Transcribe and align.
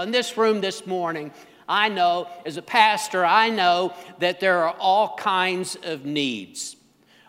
in 0.00 0.10
this 0.10 0.36
room 0.36 0.60
this 0.60 0.86
morning, 0.86 1.32
I 1.68 1.88
know, 1.88 2.28
as 2.44 2.56
a 2.56 2.62
pastor, 2.62 3.24
I 3.24 3.48
know 3.50 3.94
that 4.18 4.40
there 4.40 4.64
are 4.64 4.74
all 4.78 5.16
kinds 5.16 5.76
of 5.82 6.04
needs. 6.04 6.76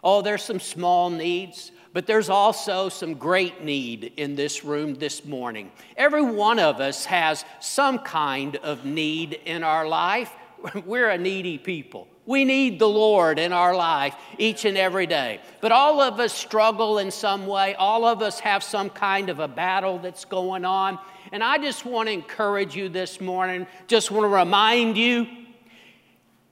Oh, 0.03 0.21
there's 0.21 0.43
some 0.43 0.59
small 0.59 1.09
needs, 1.09 1.71
but 1.93 2.07
there's 2.07 2.29
also 2.29 2.89
some 2.89 3.13
great 3.15 3.63
need 3.63 4.13
in 4.17 4.35
this 4.35 4.63
room 4.63 4.95
this 4.95 5.25
morning. 5.25 5.71
Every 5.95 6.23
one 6.23 6.57
of 6.57 6.79
us 6.79 7.05
has 7.05 7.45
some 7.59 7.99
kind 7.99 8.55
of 8.57 8.85
need 8.85 9.33
in 9.45 9.63
our 9.63 9.87
life. 9.87 10.31
We're 10.85 11.09
a 11.09 11.17
needy 11.17 11.57
people. 11.57 12.07
We 12.25 12.45
need 12.45 12.79
the 12.79 12.87
Lord 12.87 13.39
in 13.39 13.51
our 13.51 13.75
life 13.75 14.15
each 14.37 14.65
and 14.65 14.77
every 14.77 15.05
day. 15.05 15.41
But 15.59 15.71
all 15.71 15.99
of 15.99 16.19
us 16.19 16.33
struggle 16.33 16.99
in 16.99 17.11
some 17.11 17.47
way. 17.47 17.75
All 17.75 18.05
of 18.05 18.21
us 18.21 18.39
have 18.39 18.63
some 18.63 18.89
kind 18.89 19.29
of 19.29 19.39
a 19.39 19.47
battle 19.47 19.97
that's 19.97 20.25
going 20.25 20.63
on. 20.63 20.97
And 21.31 21.43
I 21.43 21.57
just 21.57 21.85
want 21.85 22.07
to 22.07 22.13
encourage 22.13 22.75
you 22.75 22.89
this 22.89 23.21
morning, 23.21 23.65
just 23.87 24.11
want 24.11 24.25
to 24.25 24.27
remind 24.27 24.97
you, 24.97 25.27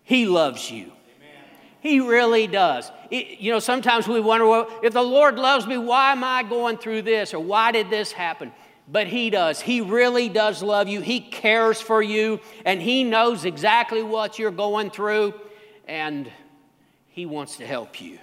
He 0.04 0.26
loves 0.26 0.72
you. 0.72 0.92
He 1.82 2.00
really 2.02 2.48
does. 2.48 2.92
It, 3.10 3.40
you 3.40 3.52
know, 3.52 3.60
sometimes 3.60 4.08
we 4.08 4.20
wonder, 4.20 4.46
well, 4.46 4.68
if 4.84 4.94
the 4.94 5.02
Lord 5.02 5.38
loves 5.38 5.66
me, 5.66 5.78
why 5.78 6.12
am 6.12 6.24
I 6.24 6.44
going 6.44 6.78
through 6.78 7.04
this? 7.04 7.34
Or 7.34 7.40
why 7.40 7.72
did 7.72 7.90
this 7.90 8.12
happen? 8.12 8.52
But 8.88 9.08
He 9.08 9.30
does. 9.30 9.62
He 9.62 9.82
really 9.82 10.30
does 10.30 10.64
love 10.64 10.88
you. 10.88 11.02
He 11.02 11.20
cares 11.20 11.80
for 11.80 12.02
you, 12.02 12.40
and 12.66 12.82
He 12.82 13.04
knows 13.04 13.46
exactly 13.46 14.04
what 14.04 14.40
you're 14.40 14.52
going 14.52 14.92
through, 14.92 15.34
and 15.88 16.30
He 17.10 17.26
wants 17.26 17.58
to 17.58 17.66
help 17.66 18.02
you. 18.02 18.20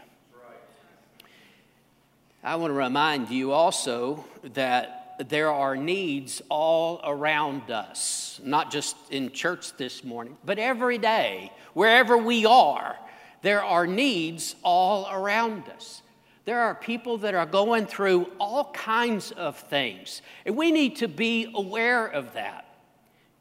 I 2.43 2.57
want 2.57 2.71
to 2.71 2.77
remind 2.77 3.31
you 3.31 3.53
also 3.53 4.25
that 4.55 5.06
there 5.19 5.51
are 5.51 5.77
needs 5.77 6.43
all 6.49 7.01
around 7.05 7.71
us, 7.71 8.41
not 8.45 8.71
just 8.71 8.97
in 9.11 9.33
church 9.33 9.77
this 9.77 10.05
morning, 10.05 10.37
but 10.45 10.59
every 10.59 10.99
day, 10.99 11.53
wherever 11.75 12.17
we 12.19 12.45
are, 12.47 12.97
there 13.43 13.63
are 13.63 13.87
needs 13.87 14.57
all 14.63 15.09
around 15.11 15.69
us. 15.69 16.03
There 16.45 16.61
are 16.61 16.75
people 16.75 17.19
that 17.19 17.35
are 17.35 17.47
going 17.47 17.87
through 17.87 18.31
all 18.39 18.73
kinds 18.73 19.33
of 19.33 19.59
things, 19.59 20.23
and 20.45 20.57
we 20.57 20.71
need 20.71 20.97
to 20.97 21.09
be 21.09 21.51
aware 21.55 22.07
of 22.07 22.35
that. 22.35 22.67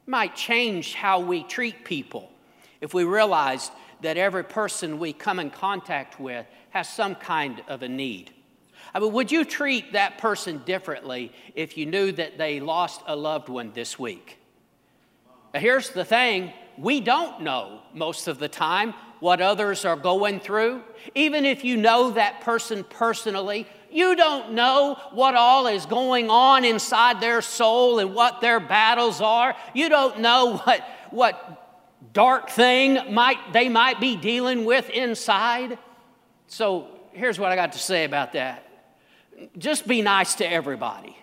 It 0.06 0.10
might 0.10 0.34
change 0.34 0.94
how 0.94 1.20
we 1.20 1.44
treat 1.44 1.84
people 1.84 2.30
if 2.80 2.94
we 2.94 3.04
realized 3.04 3.72
that 4.02 4.16
every 4.16 4.44
person 4.44 4.98
we 4.98 5.12
come 5.12 5.38
in 5.38 5.50
contact 5.50 6.20
with 6.20 6.46
has 6.70 6.88
some 6.88 7.14
kind 7.14 7.62
of 7.68 7.82
a 7.82 7.88
need. 7.88 8.32
I 8.94 9.00
mean, 9.00 9.12
would 9.12 9.30
you 9.30 9.44
treat 9.44 9.92
that 9.92 10.18
person 10.18 10.62
differently 10.64 11.32
if 11.54 11.76
you 11.76 11.86
knew 11.86 12.12
that 12.12 12.38
they 12.38 12.60
lost 12.60 13.02
a 13.06 13.16
loved 13.16 13.48
one 13.48 13.72
this 13.72 13.98
week? 13.98 14.38
Now, 15.52 15.60
here's 15.60 15.90
the 15.90 16.04
thing 16.04 16.52
we 16.78 17.00
don't 17.00 17.42
know 17.42 17.80
most 17.94 18.28
of 18.28 18.38
the 18.38 18.48
time 18.48 18.94
what 19.20 19.40
others 19.40 19.84
are 19.84 19.96
going 19.96 20.40
through. 20.40 20.82
Even 21.14 21.44
if 21.46 21.64
you 21.64 21.76
know 21.76 22.10
that 22.10 22.42
person 22.42 22.84
personally, 22.84 23.66
you 23.90 24.14
don't 24.14 24.52
know 24.52 24.98
what 25.12 25.34
all 25.34 25.66
is 25.66 25.86
going 25.86 26.28
on 26.28 26.64
inside 26.64 27.20
their 27.20 27.40
soul 27.40 27.98
and 27.98 28.14
what 28.14 28.40
their 28.40 28.60
battles 28.60 29.20
are. 29.20 29.56
You 29.74 29.88
don't 29.88 30.20
know 30.20 30.58
what, 30.58 30.86
what 31.10 31.66
dark 32.12 32.50
thing 32.50 33.14
might, 33.14 33.52
they 33.52 33.68
might 33.68 34.00
be 34.00 34.16
dealing 34.16 34.64
with 34.64 34.90
inside. 34.90 35.78
So 36.46 36.88
here's 37.12 37.38
what 37.38 37.52
I 37.52 37.56
got 37.56 37.72
to 37.72 37.78
say 37.78 38.04
about 38.04 38.34
that 38.34 38.65
just 39.58 39.86
be 39.86 40.02
nice 40.02 40.34
to 40.36 40.50
everybody, 40.50 41.16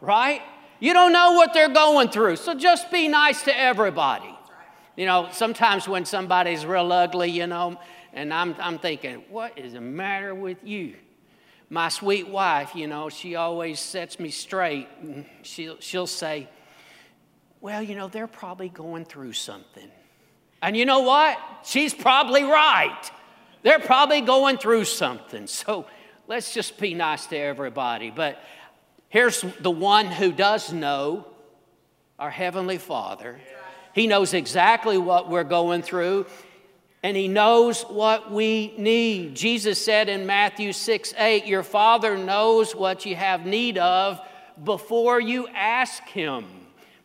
right? 0.00 0.42
You 0.80 0.92
don't 0.92 1.12
know 1.12 1.32
what 1.32 1.54
they're 1.54 1.68
going 1.68 2.08
through, 2.08 2.36
so 2.36 2.54
just 2.54 2.90
be 2.90 3.08
nice 3.08 3.42
to 3.42 3.58
everybody. 3.58 4.34
You 4.96 5.06
know, 5.06 5.28
sometimes 5.32 5.88
when 5.88 6.04
somebody's 6.04 6.66
real 6.66 6.92
ugly, 6.92 7.30
you 7.30 7.46
know, 7.46 7.78
and 8.12 8.32
I'm, 8.32 8.56
I'm 8.58 8.78
thinking, 8.78 9.22
what 9.28 9.58
is 9.58 9.74
the 9.74 9.80
matter 9.80 10.34
with 10.34 10.58
you? 10.64 10.96
My 11.70 11.88
sweet 11.88 12.28
wife, 12.28 12.74
you 12.74 12.86
know, 12.86 13.08
she 13.08 13.36
always 13.36 13.78
sets 13.78 14.18
me 14.18 14.30
straight. 14.30 14.88
She'll, 15.42 15.76
she'll 15.80 16.06
say, 16.06 16.48
well, 17.60 17.82
you 17.82 17.94
know, 17.94 18.08
they're 18.08 18.26
probably 18.26 18.68
going 18.68 19.04
through 19.04 19.34
something. 19.34 19.88
And 20.62 20.76
you 20.76 20.86
know 20.86 21.00
what? 21.00 21.38
She's 21.64 21.92
probably 21.92 22.42
right. 22.42 23.10
They're 23.62 23.78
probably 23.78 24.20
going 24.20 24.58
through 24.58 24.84
something. 24.84 25.46
So 25.46 25.86
let's 26.28 26.52
just 26.52 26.78
be 26.78 26.94
nice 26.94 27.26
to 27.26 27.36
everybody. 27.36 28.10
But 28.10 28.38
here's 29.08 29.44
the 29.60 29.70
one 29.70 30.06
who 30.06 30.30
does 30.30 30.72
know 30.72 31.26
our 32.18 32.30
Heavenly 32.30 32.78
Father. 32.78 33.40
He 33.94 34.06
knows 34.06 34.34
exactly 34.34 34.98
what 34.98 35.30
we're 35.30 35.42
going 35.42 35.82
through, 35.82 36.26
and 37.02 37.16
He 37.16 37.28
knows 37.28 37.82
what 37.82 38.30
we 38.30 38.74
need. 38.76 39.34
Jesus 39.34 39.82
said 39.82 40.08
in 40.08 40.26
Matthew 40.26 40.72
6 40.72 41.14
8, 41.16 41.46
Your 41.46 41.62
Father 41.62 42.16
knows 42.18 42.76
what 42.76 43.06
you 43.06 43.16
have 43.16 43.46
need 43.46 43.78
of 43.78 44.20
before 44.62 45.18
you 45.18 45.48
ask 45.48 46.02
Him. 46.04 46.44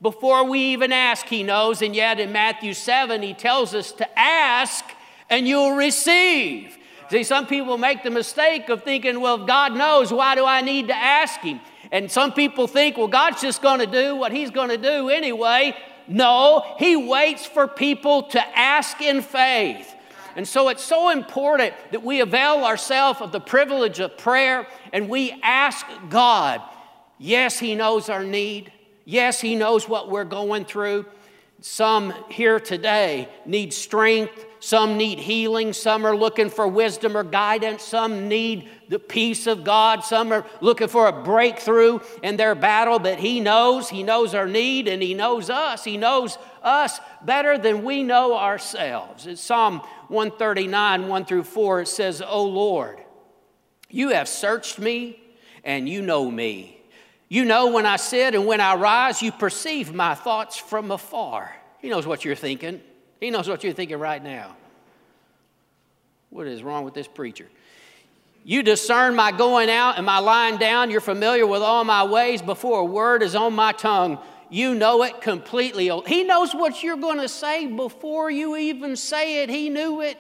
Before 0.01 0.43
we 0.43 0.59
even 0.73 0.91
ask, 0.91 1.25
He 1.27 1.43
knows. 1.43 1.81
And 1.81 1.95
yet 1.95 2.19
in 2.19 2.33
Matthew 2.33 2.73
7, 2.73 3.21
He 3.21 3.33
tells 3.33 3.73
us 3.73 3.93
to 3.93 4.19
ask 4.19 4.83
and 5.29 5.47
you'll 5.47 5.75
receive. 5.75 6.77
See, 7.13 7.23
some 7.23 7.45
people 7.45 7.77
make 7.77 8.01
the 8.01 8.09
mistake 8.09 8.69
of 8.69 8.81
thinking, 8.81 9.21
well, 9.21 9.45
God 9.45 9.75
knows, 9.75 10.11
why 10.11 10.33
do 10.33 10.47
I 10.47 10.61
need 10.61 10.87
to 10.87 10.95
ask 10.95 11.39
Him? 11.41 11.61
And 11.91 12.11
some 12.11 12.33
people 12.33 12.65
think, 12.65 12.97
well, 12.97 13.07
God's 13.07 13.39
just 13.39 13.61
going 13.61 13.81
to 13.81 13.85
do 13.85 14.15
what 14.15 14.31
He's 14.31 14.49
going 14.49 14.69
to 14.69 14.79
do 14.79 15.09
anyway. 15.09 15.77
No, 16.07 16.65
He 16.79 16.95
waits 16.95 17.45
for 17.45 17.67
people 17.67 18.23
to 18.29 18.41
ask 18.57 18.99
in 18.99 19.21
faith. 19.21 19.93
And 20.35 20.47
so 20.47 20.69
it's 20.69 20.83
so 20.83 21.09
important 21.09 21.75
that 21.91 22.01
we 22.01 22.19
avail 22.19 22.65
ourselves 22.65 23.21
of 23.21 23.31
the 23.31 23.39
privilege 23.39 23.99
of 23.99 24.17
prayer 24.17 24.65
and 24.91 25.07
we 25.07 25.39
ask 25.43 25.85
God. 26.09 26.63
Yes, 27.19 27.59
He 27.59 27.75
knows 27.75 28.09
our 28.09 28.23
need. 28.23 28.73
Yes, 29.05 29.39
He 29.39 29.53
knows 29.53 29.87
what 29.87 30.09
we're 30.09 30.23
going 30.23 30.65
through. 30.65 31.05
Some 31.61 32.11
here 32.29 32.59
today 32.59 33.29
need 33.45 33.71
strength 33.71 34.47
some 34.63 34.95
need 34.95 35.19
healing. 35.19 35.73
Some 35.73 36.05
are 36.05 36.15
looking 36.15 36.49
for 36.49 36.65
wisdom 36.65 37.17
or 37.17 37.23
guidance. 37.25 37.83
Some 37.83 38.29
need 38.29 38.69
the 38.87 38.97
peace 38.97 39.45
of 39.45 39.65
God. 39.65 40.05
Some 40.05 40.31
are 40.31 40.45
looking 40.61 40.87
for 40.87 41.07
a 41.07 41.11
breakthrough 41.11 41.99
in 42.21 42.37
their 42.37 42.55
battle. 42.55 42.97
But 42.97 43.19
He 43.19 43.41
knows. 43.41 43.89
He 43.89 44.03
knows 44.03 44.33
our 44.33 44.47
need 44.47 44.87
and 44.87 45.03
He 45.03 45.15
knows 45.15 45.49
us. 45.49 45.83
He 45.83 45.97
knows 45.97 46.37
us 46.61 47.01
better 47.25 47.57
than 47.57 47.83
we 47.83 48.03
know 48.03 48.37
ourselves. 48.37 49.27
In 49.27 49.35
Psalm 49.35 49.79
139, 50.07 51.09
1 51.09 51.25
through 51.25 51.43
4, 51.43 51.81
it 51.81 51.89
says, 51.89 52.21
O 52.25 52.45
Lord, 52.45 53.03
you 53.89 54.11
have 54.11 54.29
searched 54.29 54.79
me 54.79 55.21
and 55.65 55.89
you 55.89 56.01
know 56.01 56.31
me. 56.31 56.81
You 57.27 57.43
know 57.43 57.73
when 57.73 57.85
I 57.85 57.97
sit 57.97 58.33
and 58.33 58.45
when 58.45 58.61
I 58.61 58.75
rise, 58.75 59.21
you 59.21 59.33
perceive 59.33 59.93
my 59.93 60.15
thoughts 60.15 60.55
from 60.55 60.89
afar. 60.89 61.53
He 61.79 61.89
knows 61.89 62.07
what 62.07 62.23
you're 62.23 62.33
thinking. 62.33 62.79
He 63.23 63.29
knows 63.29 63.47
what 63.47 63.63
you're 63.63 63.71
thinking 63.71 63.99
right 63.99 64.21
now. 64.21 64.53
What 66.29 66.45
is 66.45 66.61
wrong 66.61 66.83
with 66.83 66.93
this 66.93 67.07
preacher? 67.07 67.47
You 68.43 68.63
discern 68.63 69.15
my 69.15 69.31
going 69.31 69.69
out 69.69 69.95
and 69.95 70.05
my 70.05 70.19
lying 70.19 70.57
down. 70.57 70.91
You're 70.91 70.99
familiar 70.99 71.47
with 71.47 71.61
all 71.61 71.85
my 71.85 72.03
ways. 72.03 72.41
Before 72.41 72.81
a 72.81 72.83
word 72.83 73.23
is 73.23 73.33
on 73.33 73.53
my 73.53 73.71
tongue, 73.71 74.19
you 74.49 74.75
know 74.75 75.03
it 75.03 75.21
completely. 75.21 75.89
He 76.05 76.25
knows 76.25 76.53
what 76.53 76.83
you're 76.83 76.97
going 76.97 77.19
to 77.19 77.29
say 77.29 77.65
before 77.65 78.29
you 78.29 78.57
even 78.57 78.97
say 78.97 79.41
it. 79.41 79.49
He 79.49 79.69
knew 79.69 80.01
it. 80.01 80.17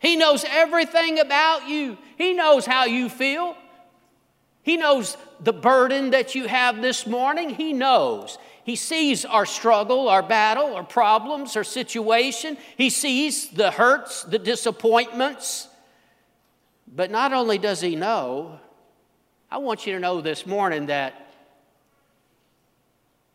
He 0.00 0.16
knows 0.16 0.44
everything 0.48 1.20
about 1.20 1.68
you. 1.68 1.96
He 2.18 2.32
knows 2.32 2.66
how 2.66 2.86
you 2.86 3.08
feel. 3.08 3.56
He 4.64 4.76
knows 4.76 5.16
the 5.38 5.52
burden 5.52 6.10
that 6.10 6.34
you 6.34 6.48
have 6.48 6.82
this 6.82 7.06
morning. 7.06 7.50
He 7.50 7.72
knows. 7.72 8.36
He 8.64 8.76
sees 8.76 9.24
our 9.24 9.44
struggle, 9.44 10.08
our 10.08 10.22
battle, 10.22 10.74
our 10.76 10.84
problems, 10.84 11.56
our 11.56 11.64
situation. 11.64 12.56
He 12.76 12.90
sees 12.90 13.48
the 13.48 13.70
hurts, 13.72 14.22
the 14.22 14.38
disappointments. 14.38 15.68
But 16.86 17.10
not 17.10 17.32
only 17.32 17.58
does 17.58 17.80
He 17.80 17.96
know, 17.96 18.60
I 19.50 19.58
want 19.58 19.86
you 19.86 19.94
to 19.94 20.00
know 20.00 20.20
this 20.20 20.46
morning 20.46 20.86
that 20.86 21.32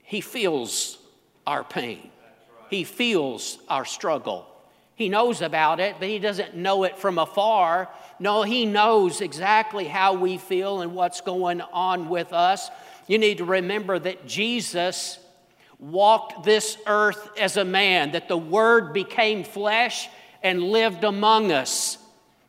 He 0.04 0.22
feels 0.22 0.98
our 1.46 1.64
pain, 1.64 2.10
He 2.70 2.84
feels 2.86 3.58
our 3.68 3.86
struggle. 3.86 4.48
He 4.96 5.10
knows 5.10 5.44
about 5.44 5.80
it, 5.80 5.98
but 6.00 6.08
He 6.08 6.20
doesn't 6.20 6.56
know 6.56 6.84
it 6.84 6.98
from 6.98 7.20
afar. 7.20 7.90
No, 8.18 8.44
He 8.44 8.66
knows 8.66 9.22
exactly 9.22 9.86
how 9.86 10.14
we 10.14 10.38
feel 10.38 10.82
and 10.82 10.96
what's 10.96 11.22
going 11.22 11.62
on 11.62 12.10
with 12.10 12.34
us. 12.34 12.70
You 13.08 13.18
need 13.18 13.38
to 13.38 13.46
remember 13.46 14.00
that 14.00 14.26
Jesus 14.26 15.20
walked 15.80 16.44
this 16.44 16.78
earth 16.88 17.30
as 17.38 17.58
a 17.58 17.66
man, 17.66 18.12
that 18.12 18.28
the 18.28 18.38
Word 18.38 18.94
became 18.94 19.44
flesh 19.44 20.10
and 20.42 20.62
lived 20.64 21.04
among 21.04 21.52
us. 21.52 21.98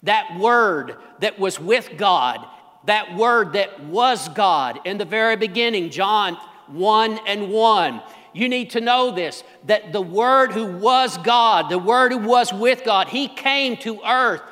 That 0.04 0.38
Word 0.38 0.96
that 1.20 1.38
was 1.38 1.60
with 1.60 1.96
God, 1.96 2.46
that 2.84 3.16
Word 3.16 3.54
that 3.54 3.80
was 3.84 4.28
God 4.30 4.80
in 4.84 4.98
the 4.98 5.04
very 5.04 5.36
beginning, 5.36 5.90
John 5.90 6.34
1 6.68 7.20
and 7.26 7.50
1. 7.50 8.02
You 8.32 8.48
need 8.48 8.70
to 8.70 8.80
know 8.80 9.10
this 9.10 9.42
that 9.66 9.92
the 9.92 10.02
Word 10.02 10.52
who 10.52 10.66
was 10.66 11.18
God, 11.18 11.68
the 11.68 11.78
Word 11.78 12.12
who 12.12 12.18
was 12.18 12.52
with 12.52 12.84
God, 12.84 13.08
He 13.08 13.28
came 13.28 13.76
to 13.78 14.00
earth, 14.06 14.42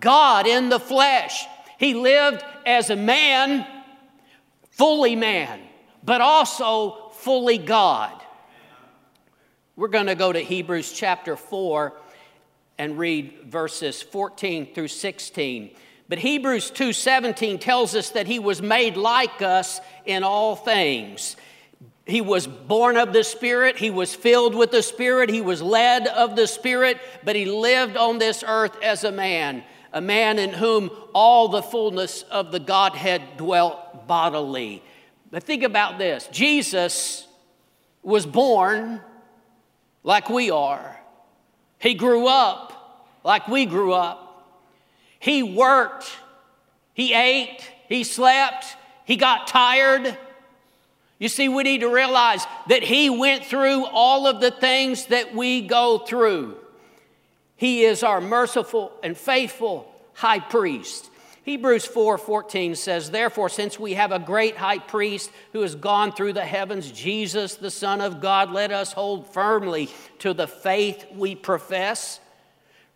God 0.00 0.46
in 0.46 0.68
the 0.68 0.80
flesh. 0.80 1.46
He 1.78 1.94
lived 1.94 2.42
as 2.64 2.90
a 2.90 2.96
man, 2.96 3.66
fully 4.70 5.14
man, 5.14 5.60
but 6.02 6.20
also 6.20 7.10
fully 7.12 7.58
God. 7.58 8.22
We're 9.78 9.88
going 9.88 10.06
to 10.06 10.14
go 10.14 10.32
to 10.32 10.40
Hebrews 10.40 10.90
chapter 10.90 11.36
4 11.36 11.92
and 12.78 12.98
read 12.98 13.44
verses 13.44 14.00
14 14.00 14.72
through 14.72 14.88
16. 14.88 15.70
But 16.08 16.18
Hebrews 16.18 16.70
2:17 16.70 17.60
tells 17.60 17.94
us 17.94 18.08
that 18.10 18.26
he 18.26 18.38
was 18.38 18.62
made 18.62 18.96
like 18.96 19.42
us 19.42 19.82
in 20.06 20.24
all 20.24 20.56
things. 20.56 21.36
He 22.06 22.22
was 22.22 22.46
born 22.46 22.96
of 22.96 23.12
the 23.12 23.22
Spirit, 23.22 23.76
he 23.76 23.90
was 23.90 24.14
filled 24.14 24.54
with 24.54 24.70
the 24.70 24.82
Spirit, 24.82 25.28
he 25.28 25.42
was 25.42 25.60
led 25.60 26.06
of 26.06 26.36
the 26.36 26.46
Spirit, 26.46 26.98
but 27.22 27.36
he 27.36 27.44
lived 27.44 27.98
on 27.98 28.16
this 28.16 28.42
earth 28.46 28.80
as 28.82 29.04
a 29.04 29.12
man, 29.12 29.62
a 29.92 30.00
man 30.00 30.38
in 30.38 30.54
whom 30.54 30.90
all 31.12 31.48
the 31.48 31.62
fullness 31.62 32.22
of 32.30 32.50
the 32.50 32.60
Godhead 32.60 33.36
dwelt 33.36 34.06
bodily. 34.06 34.82
But 35.30 35.42
think 35.42 35.64
about 35.64 35.98
this 35.98 36.28
Jesus 36.32 37.26
was 38.02 38.24
born 38.24 39.02
like 40.06 40.30
we 40.30 40.50
are. 40.50 40.98
He 41.78 41.92
grew 41.92 42.26
up 42.26 42.72
like 43.22 43.48
we 43.48 43.66
grew 43.66 43.92
up. 43.92 44.22
He 45.18 45.42
worked, 45.42 46.10
he 46.94 47.12
ate, 47.12 47.58
he 47.88 48.04
slept, 48.04 48.64
he 49.04 49.16
got 49.16 49.48
tired. 49.48 50.16
You 51.18 51.28
see, 51.28 51.48
we 51.48 51.64
need 51.64 51.80
to 51.80 51.92
realize 51.92 52.46
that 52.68 52.84
he 52.84 53.10
went 53.10 53.44
through 53.44 53.86
all 53.86 54.26
of 54.28 54.40
the 54.40 54.50
things 54.50 55.06
that 55.06 55.34
we 55.34 55.62
go 55.62 55.98
through. 55.98 56.56
He 57.56 57.82
is 57.82 58.02
our 58.02 58.20
merciful 58.20 58.92
and 59.02 59.16
faithful 59.16 59.92
high 60.12 60.40
priest. 60.40 61.10
Hebrews 61.46 61.86
4:14 61.86 62.74
says, 62.74 63.12
"Therefore 63.12 63.48
since 63.48 63.78
we 63.78 63.94
have 63.94 64.10
a 64.10 64.18
great 64.18 64.56
high 64.56 64.80
priest 64.80 65.30
who 65.52 65.60
has 65.62 65.76
gone 65.76 66.10
through 66.10 66.32
the 66.32 66.44
heavens, 66.44 66.90
Jesus 66.90 67.54
the 67.54 67.70
Son 67.70 68.00
of 68.00 68.20
God, 68.20 68.50
let 68.50 68.72
us 68.72 68.92
hold 68.92 69.32
firmly 69.32 69.88
to 70.18 70.34
the 70.34 70.48
faith 70.48 71.06
we 71.14 71.36
profess." 71.36 72.18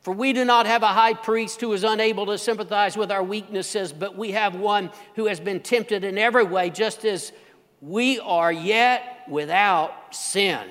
For 0.00 0.12
we 0.12 0.32
do 0.32 0.44
not 0.44 0.66
have 0.66 0.82
a 0.82 0.88
high 0.88 1.14
priest 1.14 1.60
who 1.60 1.72
is 1.72 1.84
unable 1.84 2.26
to 2.26 2.38
sympathize 2.38 2.96
with 2.96 3.12
our 3.12 3.22
weaknesses, 3.22 3.92
but 3.92 4.16
we 4.16 4.32
have 4.32 4.56
one 4.56 4.90
who 5.14 5.26
has 5.26 5.38
been 5.38 5.60
tempted 5.60 6.02
in 6.02 6.18
every 6.18 6.42
way, 6.42 6.70
just 6.70 7.04
as 7.04 7.30
we 7.80 8.18
are 8.18 8.50
yet 8.50 9.22
without 9.28 9.92
sin. 10.12 10.66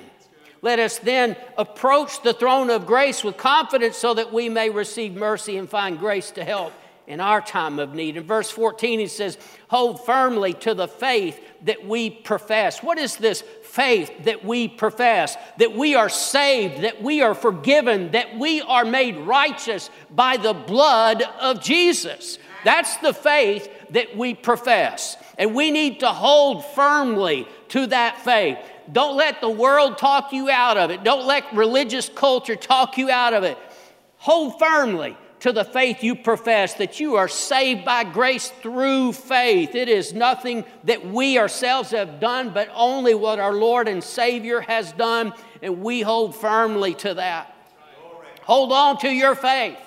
Let 0.60 0.78
us 0.78 0.98
then 0.98 1.34
approach 1.56 2.20
the 2.20 2.34
throne 2.34 2.68
of 2.68 2.84
grace 2.84 3.24
with 3.24 3.38
confidence 3.38 3.96
so 3.96 4.12
that 4.12 4.34
we 4.34 4.50
may 4.50 4.68
receive 4.68 5.14
mercy 5.14 5.56
and 5.56 5.70
find 5.70 5.98
grace 5.98 6.30
to 6.32 6.44
help 6.44 6.74
in 7.10 7.18
our 7.20 7.40
time 7.40 7.80
of 7.80 7.92
need. 7.92 8.16
In 8.16 8.22
verse 8.22 8.52
14, 8.52 9.00
he 9.00 9.08
says, 9.08 9.36
Hold 9.68 10.06
firmly 10.06 10.52
to 10.54 10.74
the 10.74 10.86
faith 10.86 11.40
that 11.64 11.84
we 11.84 12.08
profess. 12.08 12.84
What 12.84 12.98
is 12.98 13.16
this 13.16 13.42
faith 13.64 14.12
that 14.22 14.44
we 14.44 14.68
profess? 14.68 15.36
That 15.58 15.74
we 15.74 15.96
are 15.96 16.08
saved, 16.08 16.82
that 16.82 17.02
we 17.02 17.20
are 17.20 17.34
forgiven, 17.34 18.12
that 18.12 18.38
we 18.38 18.60
are 18.60 18.84
made 18.84 19.18
righteous 19.18 19.90
by 20.08 20.36
the 20.36 20.54
blood 20.54 21.24
of 21.40 21.60
Jesus. 21.60 22.38
That's 22.64 22.96
the 22.98 23.12
faith 23.12 23.68
that 23.90 24.16
we 24.16 24.34
profess. 24.34 25.16
And 25.36 25.52
we 25.52 25.72
need 25.72 26.00
to 26.00 26.08
hold 26.10 26.64
firmly 26.64 27.48
to 27.70 27.88
that 27.88 28.20
faith. 28.20 28.58
Don't 28.92 29.16
let 29.16 29.40
the 29.40 29.50
world 29.50 29.98
talk 29.98 30.32
you 30.32 30.48
out 30.48 30.76
of 30.76 30.92
it. 30.92 31.02
Don't 31.02 31.26
let 31.26 31.52
religious 31.54 32.08
culture 32.08 32.54
talk 32.54 32.96
you 32.96 33.10
out 33.10 33.34
of 33.34 33.42
it. 33.42 33.58
Hold 34.18 34.60
firmly 34.60 35.16
to 35.40 35.52
the 35.52 35.64
faith 35.64 36.02
you 36.02 36.14
profess, 36.14 36.74
that 36.74 37.00
you 37.00 37.16
are 37.16 37.28
saved 37.28 37.84
by 37.84 38.04
grace 38.04 38.48
through 38.62 39.12
faith. 39.12 39.74
It 39.74 39.88
is 39.88 40.12
nothing 40.12 40.64
that 40.84 41.06
we 41.06 41.38
ourselves 41.38 41.90
have 41.90 42.20
done, 42.20 42.50
but 42.50 42.68
only 42.74 43.14
what 43.14 43.38
our 43.38 43.54
Lord 43.54 43.88
and 43.88 44.04
Savior 44.04 44.60
has 44.60 44.92
done, 44.92 45.32
and 45.62 45.82
we 45.82 46.02
hold 46.02 46.36
firmly 46.36 46.94
to 46.94 47.14
that. 47.14 47.54
Hold 48.42 48.72
on 48.72 48.98
to 48.98 49.08
your 49.08 49.34
faith. 49.34 49.78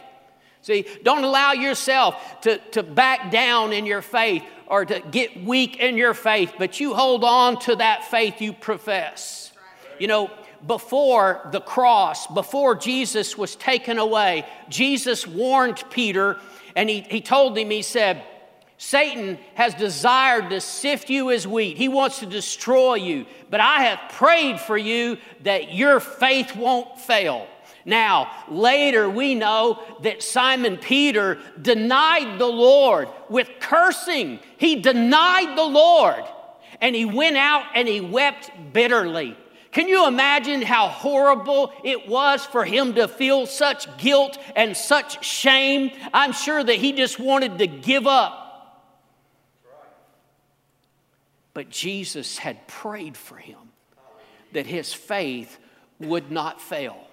See, 0.62 0.86
don't 1.04 1.26
allow 1.26 1.52
yourself 1.52 2.42
to, 2.42 2.58
to 2.72 2.84
back 2.84 3.32
down 3.32 3.74
in 3.74 3.86
your 3.86 4.02
faith 4.02 4.44
or 4.68 4.86
to 4.86 5.02
get 5.12 5.44
weak 5.44 5.78
in 5.78 5.98
your 5.98 6.14
faith, 6.14 6.54
but 6.58 6.80
you 6.80 6.94
hold 6.94 7.24
on 7.24 7.60
to 7.60 7.76
that 7.76 8.06
faith 8.06 8.42
you 8.42 8.54
profess. 8.54 9.52
You 10.00 10.08
know, 10.08 10.32
before 10.66 11.48
the 11.52 11.62
cross, 11.62 12.28
before 12.28 12.76
Jesus 12.76 13.38
was 13.38 13.56
taken 13.56 13.98
away, 13.98 14.46
Jesus 14.70 15.28
warned 15.28 15.84
Peter 15.90 16.38
and 16.76 16.90
he, 16.90 17.02
he 17.02 17.22
told 17.22 17.58
him, 17.58 17.70
he 17.70 17.82
said, 17.82 18.24
Satan 18.78 19.38
has 19.56 19.74
desired 19.76 20.50
to 20.50 20.60
sift 20.60 21.10
you 21.10 21.32
as 21.32 21.48
wheat. 21.48 21.78
He 21.78 21.88
wants 21.88 22.20
to 22.20 22.26
destroy 22.26 22.96
you. 22.96 23.26
But 23.50 23.62
I 23.62 23.84
have 23.84 24.12
prayed 24.12 24.60
for 24.60 24.78
you 24.78 25.18
that 25.44 25.74
your 25.74 26.00
faith 26.00 26.56
won't 26.56 27.00
fail. 27.00 27.48
Now, 27.86 28.32
later 28.50 29.10
we 29.10 29.36
know 29.36 29.82
that 30.02 30.24
Simon 30.24 30.78
Peter 30.78 31.40
denied 31.62 32.40
the 32.40 32.48
Lord 32.48 33.10
with 33.30 33.50
cursing. 33.60 34.40
He 34.58 34.82
denied 34.82 35.58
the 35.58 35.64
Lord 35.64 36.24
and 36.82 36.96
he 36.96 37.06
went 37.06 37.38
out 37.38 37.66
and 37.76 37.88
he 37.88 38.02
wept 38.02 38.52
bitterly. 38.74 39.38
Can 39.74 39.88
you 39.88 40.08
imagine 40.08 40.62
how 40.62 40.88
horrible 40.88 41.74
it 41.84 42.08
was 42.08 42.46
for 42.46 42.64
him 42.64 42.94
to 42.94 43.08
feel 43.08 43.48
such 43.48 43.98
guilt 43.98 44.38
and 44.56 44.78
such 44.78 45.26
shame? 45.26 45.92
I'm 46.14 46.32
sure 46.32 46.64
that 46.64 46.76
he 46.76 46.94
just 46.94 47.20
wanted 47.20 47.58
to 47.58 47.66
give 47.68 48.06
up. 48.06 48.40
But 51.56 51.70
Jesus 51.70 52.38
had 52.38 52.68
prayed 52.68 53.18
for 53.18 53.36
him 53.36 53.58
that 54.54 54.68
his 54.68 54.94
faith 54.94 55.58
would 56.00 56.32
not 56.32 56.62
fail. 56.62 57.08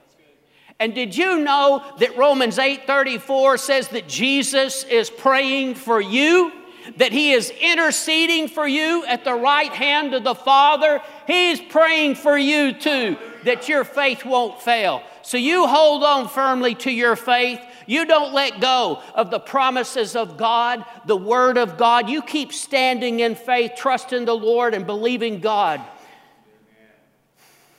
And 0.78 0.94
did 0.94 1.16
you 1.16 1.38
know 1.38 1.84
that 1.98 2.16
Romans 2.16 2.58
8:34 2.58 3.58
says 3.58 3.88
that 3.88 4.08
Jesus 4.08 4.84
is 4.84 5.10
praying 5.10 5.74
for 5.74 6.00
you? 6.00 6.52
That 6.96 7.12
He 7.12 7.32
is 7.32 7.50
interceding 7.60 8.48
for 8.48 8.66
you 8.66 9.04
at 9.06 9.24
the 9.24 9.34
right 9.34 9.72
hand 9.72 10.14
of 10.14 10.24
the 10.24 10.34
Father. 10.34 11.00
He's 11.26 11.60
praying 11.60 12.16
for 12.16 12.36
you 12.36 12.72
too, 12.72 13.16
that 13.44 13.68
your 13.68 13.84
faith 13.84 14.24
won't 14.24 14.60
fail. 14.60 15.02
So 15.22 15.36
you 15.36 15.66
hold 15.66 16.02
on 16.02 16.28
firmly 16.28 16.74
to 16.76 16.90
your 16.90 17.16
faith. 17.16 17.60
You 17.86 18.04
don't 18.04 18.32
let 18.32 18.60
go 18.60 19.02
of 19.14 19.30
the 19.30 19.40
promises 19.40 20.14
of 20.14 20.36
God, 20.36 20.84
the 21.06 21.16
Word 21.16 21.58
of 21.58 21.76
God. 21.76 22.08
You 22.08 22.22
keep 22.22 22.52
standing 22.52 23.20
in 23.20 23.34
faith, 23.34 23.72
trusting 23.76 24.24
the 24.24 24.34
Lord, 24.34 24.74
and 24.74 24.86
believing 24.86 25.40
God. 25.40 25.80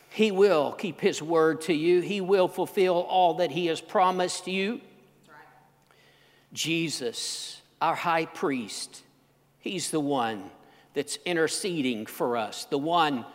He 0.09 0.31
will 0.31 0.73
keep 0.73 0.99
His 0.99 1.21
word 1.21 1.61
to 1.61 1.73
you, 1.73 2.01
He 2.01 2.19
will 2.19 2.49
fulfill 2.49 2.95
all 2.95 3.35
that 3.35 3.51
He 3.51 3.67
has 3.67 3.79
promised 3.79 4.47
you. 4.47 4.81
Jesus 6.53 7.60
our 7.81 7.95
high 7.95 8.25
priest. 8.25 9.03
He's 9.59 9.91
the 9.91 9.99
one 9.99 10.49
that's 10.93 11.17
interceding 11.25 12.05
for 12.05 12.37
us, 12.37 12.65
the 12.65 12.77
one 12.77 13.25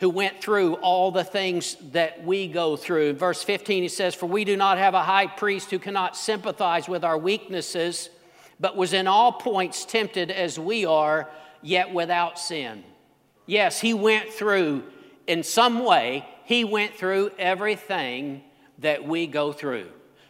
who 0.00 0.08
went 0.08 0.40
through 0.40 0.74
all 0.74 1.10
the 1.10 1.24
things 1.24 1.76
that 1.92 2.24
we 2.24 2.46
go 2.46 2.76
through. 2.76 3.10
In 3.10 3.16
verse 3.16 3.42
15, 3.42 3.82
he 3.82 3.88
says, 3.88 4.14
For 4.14 4.26
we 4.26 4.44
do 4.44 4.56
not 4.56 4.78
have 4.78 4.94
a 4.94 5.02
high 5.02 5.26
priest 5.26 5.70
who 5.70 5.78
cannot 5.78 6.16
sympathize 6.16 6.88
with 6.88 7.04
our 7.04 7.18
weaknesses, 7.18 8.08
but 8.60 8.76
was 8.76 8.92
in 8.92 9.06
all 9.06 9.32
points 9.32 9.84
tempted 9.84 10.30
as 10.30 10.58
we 10.58 10.84
are, 10.84 11.28
yet 11.62 11.92
without 11.92 12.38
sin. 12.38 12.84
Yes, 13.46 13.80
he 13.80 13.94
went 13.94 14.30
through, 14.30 14.84
in 15.26 15.42
some 15.42 15.84
way, 15.84 16.24
he 16.44 16.64
went 16.64 16.94
through 16.94 17.32
everything 17.38 18.42
that 18.78 19.04
we 19.04 19.26
go 19.26 19.52
through. 19.52 19.88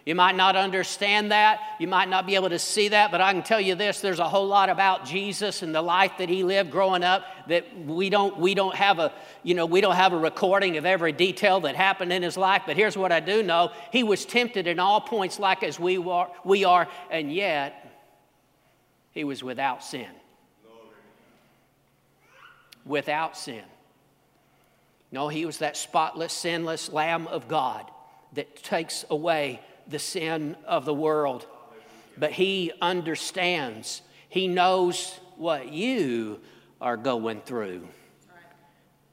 You 0.09 0.15
might 0.15 0.37
not 0.37 0.57
understand 0.57 1.33
that. 1.33 1.61
You 1.79 1.87
might 1.87 2.09
not 2.09 2.27
be 2.27 2.35
able 2.35 2.49
to 2.49 2.59
see 2.59 2.89
that, 2.89 3.11
but 3.11 3.21
I 3.21 3.31
can 3.35 3.43
tell 3.43 3.61
you 3.61 3.75
this 3.75 4.01
there's 4.01 4.21
a 4.21 4.27
whole 4.27 4.47
lot 4.47 4.71
about 4.71 5.05
Jesus 5.05 5.61
and 5.61 5.75
the 5.75 5.83
life 5.83 6.13
that 6.17 6.31
he 6.31 6.45
lived 6.45 6.71
growing 6.71 7.05
up 7.05 7.27
that 7.49 7.67
we 7.85 8.09
don't, 8.09 8.39
we 8.39 8.55
don't 8.55 8.75
have 8.75 9.01
a, 9.01 9.13
you 9.43 9.53
know, 9.53 9.67
we 9.67 9.83
don't 9.83 9.97
have 9.97 10.15
a 10.15 10.17
recording 10.17 10.79
of 10.79 10.87
every 10.87 11.13
detail 11.13 11.61
that 11.61 11.77
happened 11.77 12.11
in 12.11 12.23
his 12.23 12.39
life. 12.39 12.63
But 12.65 12.79
here's 12.79 12.97
what 12.97 13.13
I 13.13 13.21
do 13.21 13.43
know. 13.43 13.71
He 13.93 14.03
was 14.03 14.25
tempted 14.25 14.67
in 14.67 14.79
all 14.79 15.03
points 15.03 15.39
like 15.39 15.63
as 15.63 15.79
we 15.79 15.99
are, 15.99 16.31
we 16.43 16.65
are 16.65 16.89
and 17.11 17.31
yet 17.31 18.09
he 19.11 19.25
was 19.25 19.45
without 19.45 19.85
sin. 19.85 20.09
Without 22.87 23.37
sin. 23.37 23.65
No, 25.13 25.29
he 25.29 25.45
was 25.45 25.59
that 25.59 25.77
spotless, 25.77 26.33
sinless 26.33 26.91
Lamb 26.91 27.27
of 27.27 27.47
God 27.47 27.91
that 28.33 28.57
takes 28.63 29.05
away 29.11 29.61
the 29.89 29.99
sin 29.99 30.57
of 30.67 30.85
the 30.85 30.95
world. 30.95 31.47
But 32.17 32.33
He 32.33 32.73
understands, 32.81 34.03
He 34.29 34.47
knows 34.49 35.19
what 35.37 35.73
you 35.73 36.41
are 36.81 36.97
going 36.97 37.41
through. 37.41 37.89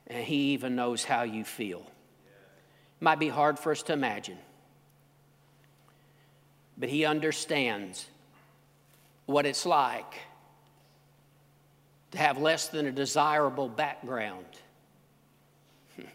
and 0.07 0.23
He 0.23 0.53
even 0.53 0.75
knows 0.75 1.03
how 1.03 1.23
you 1.23 1.43
feel. 1.43 1.79
It 1.79 3.03
might 3.03 3.19
be 3.19 3.29
hard 3.29 3.57
for 3.57 3.71
us 3.71 3.83
to 3.83 3.93
imagine, 3.93 4.37
but 6.77 6.89
He 6.89 7.05
understands 7.05 8.07
what 9.25 9.45
it's 9.45 9.65
like 9.65 10.19
to 12.11 12.17
have 12.17 12.37
less 12.37 12.67
than 12.69 12.85
a 12.85 12.91
desirable 12.91 13.67
background. 13.67 14.45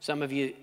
Some 0.00 0.22
of 0.22 0.32
you, 0.32 0.54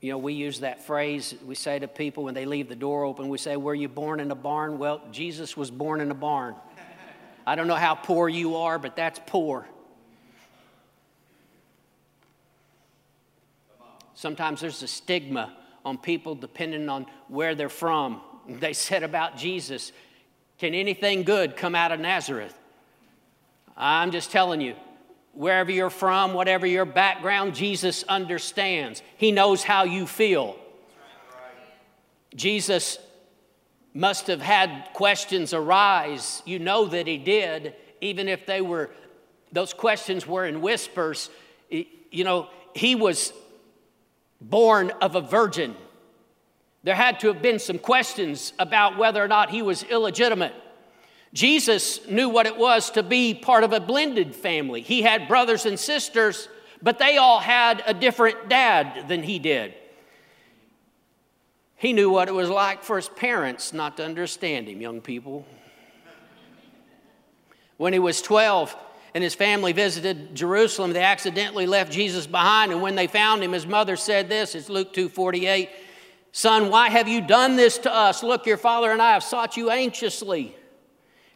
you 0.00 0.12
know, 0.12 0.18
we 0.18 0.32
use 0.32 0.60
that 0.60 0.84
phrase, 0.84 1.34
we 1.44 1.54
say 1.54 1.78
to 1.78 1.88
people 1.88 2.24
when 2.24 2.34
they 2.34 2.44
leave 2.44 2.68
the 2.68 2.76
door 2.76 3.04
open, 3.04 3.28
we 3.28 3.38
say, 3.38 3.56
Were 3.56 3.74
you 3.74 3.88
born 3.88 4.20
in 4.20 4.30
a 4.30 4.36
barn? 4.36 4.78
Well, 4.78 5.02
Jesus 5.10 5.56
was 5.56 5.70
born 5.70 6.00
in 6.00 6.10
a 6.10 6.14
barn. 6.14 6.54
I 7.46 7.56
don't 7.56 7.66
know 7.66 7.74
how 7.74 7.94
poor 7.94 8.28
you 8.28 8.56
are, 8.56 8.78
but 8.78 8.94
that's 8.94 9.20
poor. 9.26 9.66
Sometimes 14.14 14.60
there's 14.60 14.82
a 14.82 14.88
stigma 14.88 15.56
on 15.84 15.96
people 15.98 16.34
depending 16.34 16.88
on 16.88 17.06
where 17.28 17.54
they're 17.54 17.68
from. 17.68 18.20
They 18.48 18.72
said 18.72 19.02
about 19.02 19.36
Jesus, 19.36 19.92
Can 20.56 20.74
anything 20.74 21.22
good 21.22 21.54
come 21.54 21.74
out 21.74 21.92
of 21.92 22.00
Nazareth? 22.00 22.56
I'm 23.76 24.10
just 24.10 24.30
telling 24.32 24.62
you, 24.62 24.74
wherever 25.32 25.70
you're 25.70 25.90
from, 25.90 26.34
whatever 26.34 26.66
your 26.66 26.84
background, 26.84 27.54
Jesus 27.54 28.04
understands. 28.08 29.02
He 29.16 29.32
knows 29.32 29.62
how 29.62 29.84
you 29.84 30.06
feel. 30.06 30.56
Jesus 32.34 32.98
must 33.94 34.26
have 34.26 34.42
had 34.42 34.90
questions 34.92 35.54
arise. 35.54 36.42
You 36.44 36.58
know 36.58 36.86
that 36.86 37.06
he 37.06 37.18
did, 37.18 37.74
even 38.00 38.28
if 38.28 38.46
they 38.46 38.60
were, 38.60 38.90
those 39.52 39.72
questions 39.72 40.26
were 40.26 40.44
in 40.46 40.60
whispers. 40.60 41.30
You 41.70 42.24
know, 42.24 42.48
he 42.74 42.94
was 42.94 43.32
born 44.40 44.92
of 45.00 45.16
a 45.16 45.20
virgin. 45.20 45.74
There 46.84 46.94
had 46.94 47.20
to 47.20 47.28
have 47.28 47.42
been 47.42 47.58
some 47.58 47.78
questions 47.78 48.52
about 48.58 48.98
whether 48.98 49.22
or 49.22 49.28
not 49.28 49.50
he 49.50 49.62
was 49.62 49.82
illegitimate. 49.82 50.54
Jesus 51.34 52.06
knew 52.08 52.28
what 52.28 52.46
it 52.46 52.56
was 52.56 52.90
to 52.92 53.02
be 53.02 53.34
part 53.34 53.64
of 53.64 53.72
a 53.72 53.80
blended 53.80 54.34
family. 54.34 54.80
He 54.80 55.02
had 55.02 55.28
brothers 55.28 55.66
and 55.66 55.78
sisters, 55.78 56.48
but 56.82 56.98
they 56.98 57.16
all 57.18 57.38
had 57.38 57.82
a 57.86 57.92
different 57.92 58.48
dad 58.48 59.08
than 59.08 59.22
he 59.22 59.38
did. 59.38 59.74
He 61.76 61.92
knew 61.92 62.10
what 62.10 62.28
it 62.28 62.34
was 62.34 62.48
like 62.48 62.82
for 62.82 62.96
his 62.96 63.08
parents 63.08 63.72
not 63.72 63.96
to 63.98 64.04
understand 64.04 64.68
him, 64.68 64.80
young 64.80 65.00
people. 65.00 65.46
When 67.76 67.92
he 67.92 68.00
was 68.00 68.20
12 68.20 68.74
and 69.14 69.22
his 69.22 69.34
family 69.34 69.72
visited 69.72 70.34
Jerusalem, 70.34 70.92
they 70.92 71.02
accidentally 71.02 71.66
left 71.66 71.92
Jesus 71.92 72.26
behind. 72.26 72.72
And 72.72 72.82
when 72.82 72.96
they 72.96 73.06
found 73.06 73.44
him, 73.44 73.52
his 73.52 73.66
mother 73.66 73.94
said 73.94 74.28
this 74.28 74.56
it's 74.56 74.68
Luke 74.68 74.92
2 74.92 75.08
48. 75.08 75.70
Son, 76.32 76.68
why 76.70 76.88
have 76.88 77.06
you 77.06 77.20
done 77.20 77.56
this 77.56 77.78
to 77.78 77.92
us? 77.92 78.22
Look, 78.22 78.46
your 78.46 78.56
father 78.56 78.90
and 78.90 79.00
I 79.00 79.12
have 79.12 79.22
sought 79.22 79.56
you 79.56 79.70
anxiously. 79.70 80.54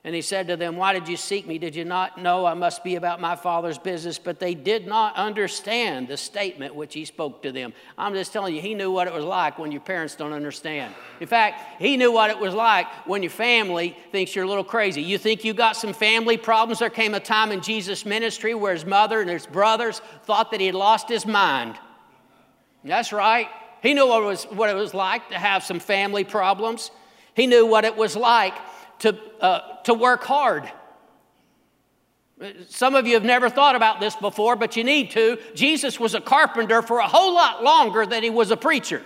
And 0.04 0.16
he 0.16 0.23
said 0.23 0.49
to 0.49 0.56
them, 0.56 0.75
Why 0.75 0.92
did 0.94 1.06
you 1.06 1.16
seek 1.16 1.47
me? 1.47 1.59
Did 1.59 1.76
you 1.76 1.85
not 1.85 2.21
know 2.21 2.44
I 2.44 2.54
must 2.54 2.82
be 2.82 2.97
about 2.97 3.21
my 3.21 3.37
father's 3.37 3.78
business? 3.78 4.18
But 4.18 4.40
they 4.40 4.52
did 4.52 4.85
not 4.85 5.14
understand 5.14 6.09
the 6.09 6.16
statement 6.16 6.75
which 6.75 6.92
he 6.92 7.04
spoke 7.04 7.40
to 7.42 7.52
them. 7.52 7.73
I'm 7.97 8.12
just 8.12 8.32
telling 8.32 8.52
you, 8.52 8.61
he 8.61 8.75
knew 8.75 8.90
what 8.90 9.06
it 9.06 9.12
was 9.12 9.25
like 9.25 9.61
when 9.61 9.71
your 9.71 9.80
parents 9.80 10.16
don't 10.16 10.32
understand. 10.32 10.92
In 11.21 11.28
fact, 11.28 11.80
he 11.80 11.97
knew 11.97 12.11
what 12.11 12.30
it 12.30 12.38
was 12.38 12.52
like 12.52 12.88
when 13.06 13.23
your 13.23 13.30
family 13.30 13.97
thinks 14.11 14.35
you're 14.35 14.44
a 14.44 14.49
little 14.49 14.64
crazy. 14.64 15.02
You 15.02 15.18
think 15.18 15.44
you 15.44 15.54
got 15.54 15.76
some 15.76 15.92
family 15.92 16.37
problems? 16.37 16.80
There 16.80 16.90
came 16.90 17.14
a 17.14 17.21
time 17.21 17.52
in 17.52 17.61
Jesus' 17.61 18.04
ministry 18.04 18.54
where 18.54 18.73
his 18.73 18.85
mother 18.85 19.21
and 19.21 19.30
his 19.30 19.47
brothers 19.47 20.02
thought 20.25 20.50
that 20.50 20.59
he 20.59 20.66
had 20.66 20.75
lost 20.75 21.09
his 21.09 21.26
mind. 21.26 21.76
That's 22.82 23.12
right. 23.12 23.47
He 23.82 23.94
knew 23.94 24.09
what 24.09 24.25
it 24.25 24.26
was, 24.26 24.44
what 24.47 24.68
it 24.68 24.75
was 24.75 24.94
like 24.94 25.28
to 25.28 25.38
have 25.38 25.62
some 25.62 25.78
family 25.78 26.25
problems. 26.25 26.90
He 27.35 27.47
knew 27.47 27.66
what 27.66 27.85
it 27.85 27.97
was 27.97 28.16
like 28.16 28.54
to, 29.02 29.18
uh, 29.40 29.76
to 29.82 29.94
work 29.94 30.23
hard. 30.23 30.71
Some 32.68 32.94
of 32.94 33.06
you 33.06 33.14
have 33.14 33.25
never 33.25 33.49
thought 33.49 33.76
about 33.76 34.00
this 34.00 34.16
before, 34.16 34.56
but 34.56 34.76
you 34.76 34.85
need 34.85 35.11
to. 35.12 35.38
Jesus 35.54 36.00
was 36.00 36.14
a 36.14 36.21
carpenter 36.21 36.82
for 36.82 36.99
a 36.99 37.06
whole 37.06 37.35
lot 37.35 37.62
longer 37.62 38.06
than 38.06 38.23
he 38.23 38.30
was 38.30 38.50
a 38.50 38.56
preacher. 38.56 39.02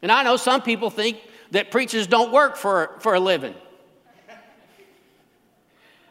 And 0.00 0.12
I 0.12 0.22
know 0.22 0.36
some 0.36 0.62
people 0.62 0.90
think 0.90 1.18
that 1.50 1.70
preachers 1.70 2.06
don't 2.06 2.32
work 2.32 2.56
for, 2.56 2.96
for 3.00 3.14
a 3.14 3.20
living. 3.20 3.54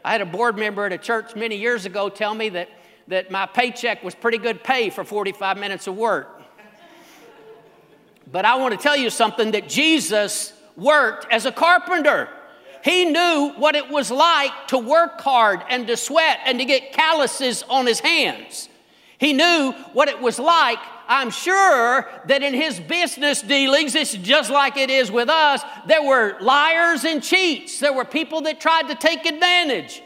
I 0.03 0.12
had 0.12 0.22
a 0.22 0.25
board 0.25 0.58
member 0.58 0.86
at 0.86 0.94
a 0.94 0.98
church 0.98 1.36
many 1.36 1.58
years 1.58 1.86
ago 1.86 2.10
tell 2.10 2.34
me 2.34 2.50
that, 2.50 2.70
that 3.10 3.29
my 3.29 3.46
paycheck 3.46 4.03
was 4.03 4.15
pretty 4.15 4.38
good 4.38 4.63
pay 4.63 4.89
for 4.89 5.03
45 5.03 5.58
minutes 5.58 5.88
of 5.88 5.96
work. 5.96 6.41
But 8.29 8.44
I 8.46 8.56
want 8.56 8.74
to 8.74 8.79
tell 8.79 8.98
you 8.98 9.10
something 9.10 9.51
that 9.51 9.70
Jesus 9.70 10.53
worked 10.77 11.25
as 11.31 11.46
a 11.46 11.51
carpenter. 11.51 12.29
He 12.84 13.05
knew 13.05 13.51
what 13.57 13.75
it 13.75 13.89
was 13.89 14.12
like 14.12 14.51
to 14.67 14.77
work 14.77 15.19
hard 15.19 15.62
and 15.69 15.88
to 15.88 15.98
sweat 15.98 16.39
and 16.46 16.60
to 16.60 16.65
get 16.65 16.93
calluses 16.93 17.63
on 17.63 17.86
his 17.86 18.00
hands. 18.00 18.69
He 19.17 19.34
knew 19.34 19.74
what 19.93 20.07
it 20.07 20.22
was 20.22 20.39
like. 20.39 20.77
I'm 21.10 21.31
sure 21.31 22.07
that 22.27 22.43
in 22.43 22.53
his 22.53 22.79
business 22.79 23.41
dealings, 23.41 23.96
it's 23.96 24.13
just 24.13 24.51
like 24.51 24.77
it 24.77 24.89
is 24.89 25.12
with 25.12 25.29
us. 25.29 25.63
There 25.88 26.03
were 26.03 26.38
liars 26.39 27.03
and 27.03 27.24
cheats, 27.24 27.79
there 27.79 27.93
were 27.93 28.05
people 28.05 28.41
that 28.41 28.62
tried 28.62 28.89
to 28.89 28.96
take 28.96 29.25
advantage. 29.25 30.03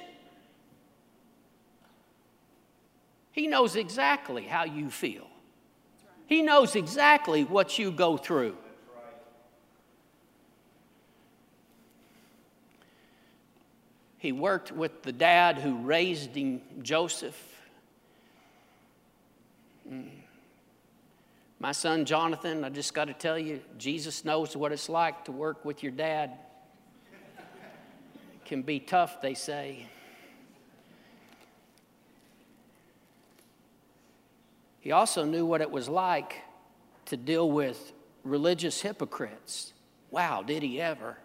He 3.31 3.47
knows 3.47 3.75
exactly 3.75 4.43
how 4.43 4.65
you 4.65 4.89
feel, 4.89 5.27
he 6.27 6.41
knows 6.41 6.75
exactly 6.75 7.43
what 7.43 7.77
you 7.77 7.91
go 7.91 8.15
through. 8.17 8.55
He 14.21 14.31
worked 14.31 14.71
with 14.71 15.01
the 15.01 15.11
dad 15.11 15.57
who 15.57 15.77
raised 15.77 16.35
him, 16.35 16.61
Joseph. 16.83 17.35
Mm. 19.91 20.09
My 21.59 21.71
son 21.71 22.05
Jonathan, 22.05 22.63
I 22.63 22.69
just 22.69 22.93
got 22.93 23.05
to 23.05 23.15
tell 23.15 23.39
you, 23.39 23.61
Jesus 23.79 24.23
knows 24.23 24.55
what 24.55 24.71
it's 24.71 24.89
like 24.89 25.25
to 25.25 25.31
work 25.31 25.65
with 25.65 25.81
your 25.81 25.91
dad. 25.91 26.37
It 27.39 28.45
can 28.45 28.61
be 28.61 28.79
tough, 28.79 29.23
they 29.23 29.33
say. 29.33 29.87
He 34.81 34.91
also 34.91 35.25
knew 35.25 35.47
what 35.47 35.61
it 35.61 35.71
was 35.71 35.89
like 35.89 36.43
to 37.05 37.17
deal 37.17 37.49
with 37.49 37.91
religious 38.23 38.81
hypocrites. 38.81 39.73
Wow, 40.11 40.43
did 40.43 40.61
he 40.61 40.79
ever? 40.79 41.17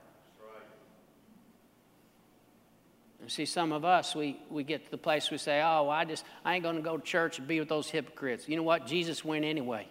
See, 3.29 3.45
some 3.45 3.73
of 3.73 3.85
us, 3.85 4.15
we, 4.15 4.39
we 4.51 4.63
get 4.63 4.85
to 4.85 4.91
the 4.91 4.99
place 4.99 5.31
we 5.31 5.39
say, 5.39 5.61
oh, 5.61 5.85
well, 5.85 5.91
I 5.91 6.05
just, 6.05 6.25
I 6.45 6.55
ain't 6.55 6.63
going 6.63 6.77
to 6.77 6.83
go 6.83 6.97
to 6.97 7.03
church 7.03 7.39
and 7.39 7.49
be 7.49 7.59
with 7.59 7.69
those 7.69 7.91
hypocrites. 7.91 8.49
You 8.49 8.57
know 8.57 8.63
what? 8.63 8.87
Jesus 8.87 9.25
went 9.25 9.45
anyway. 9.45 9.89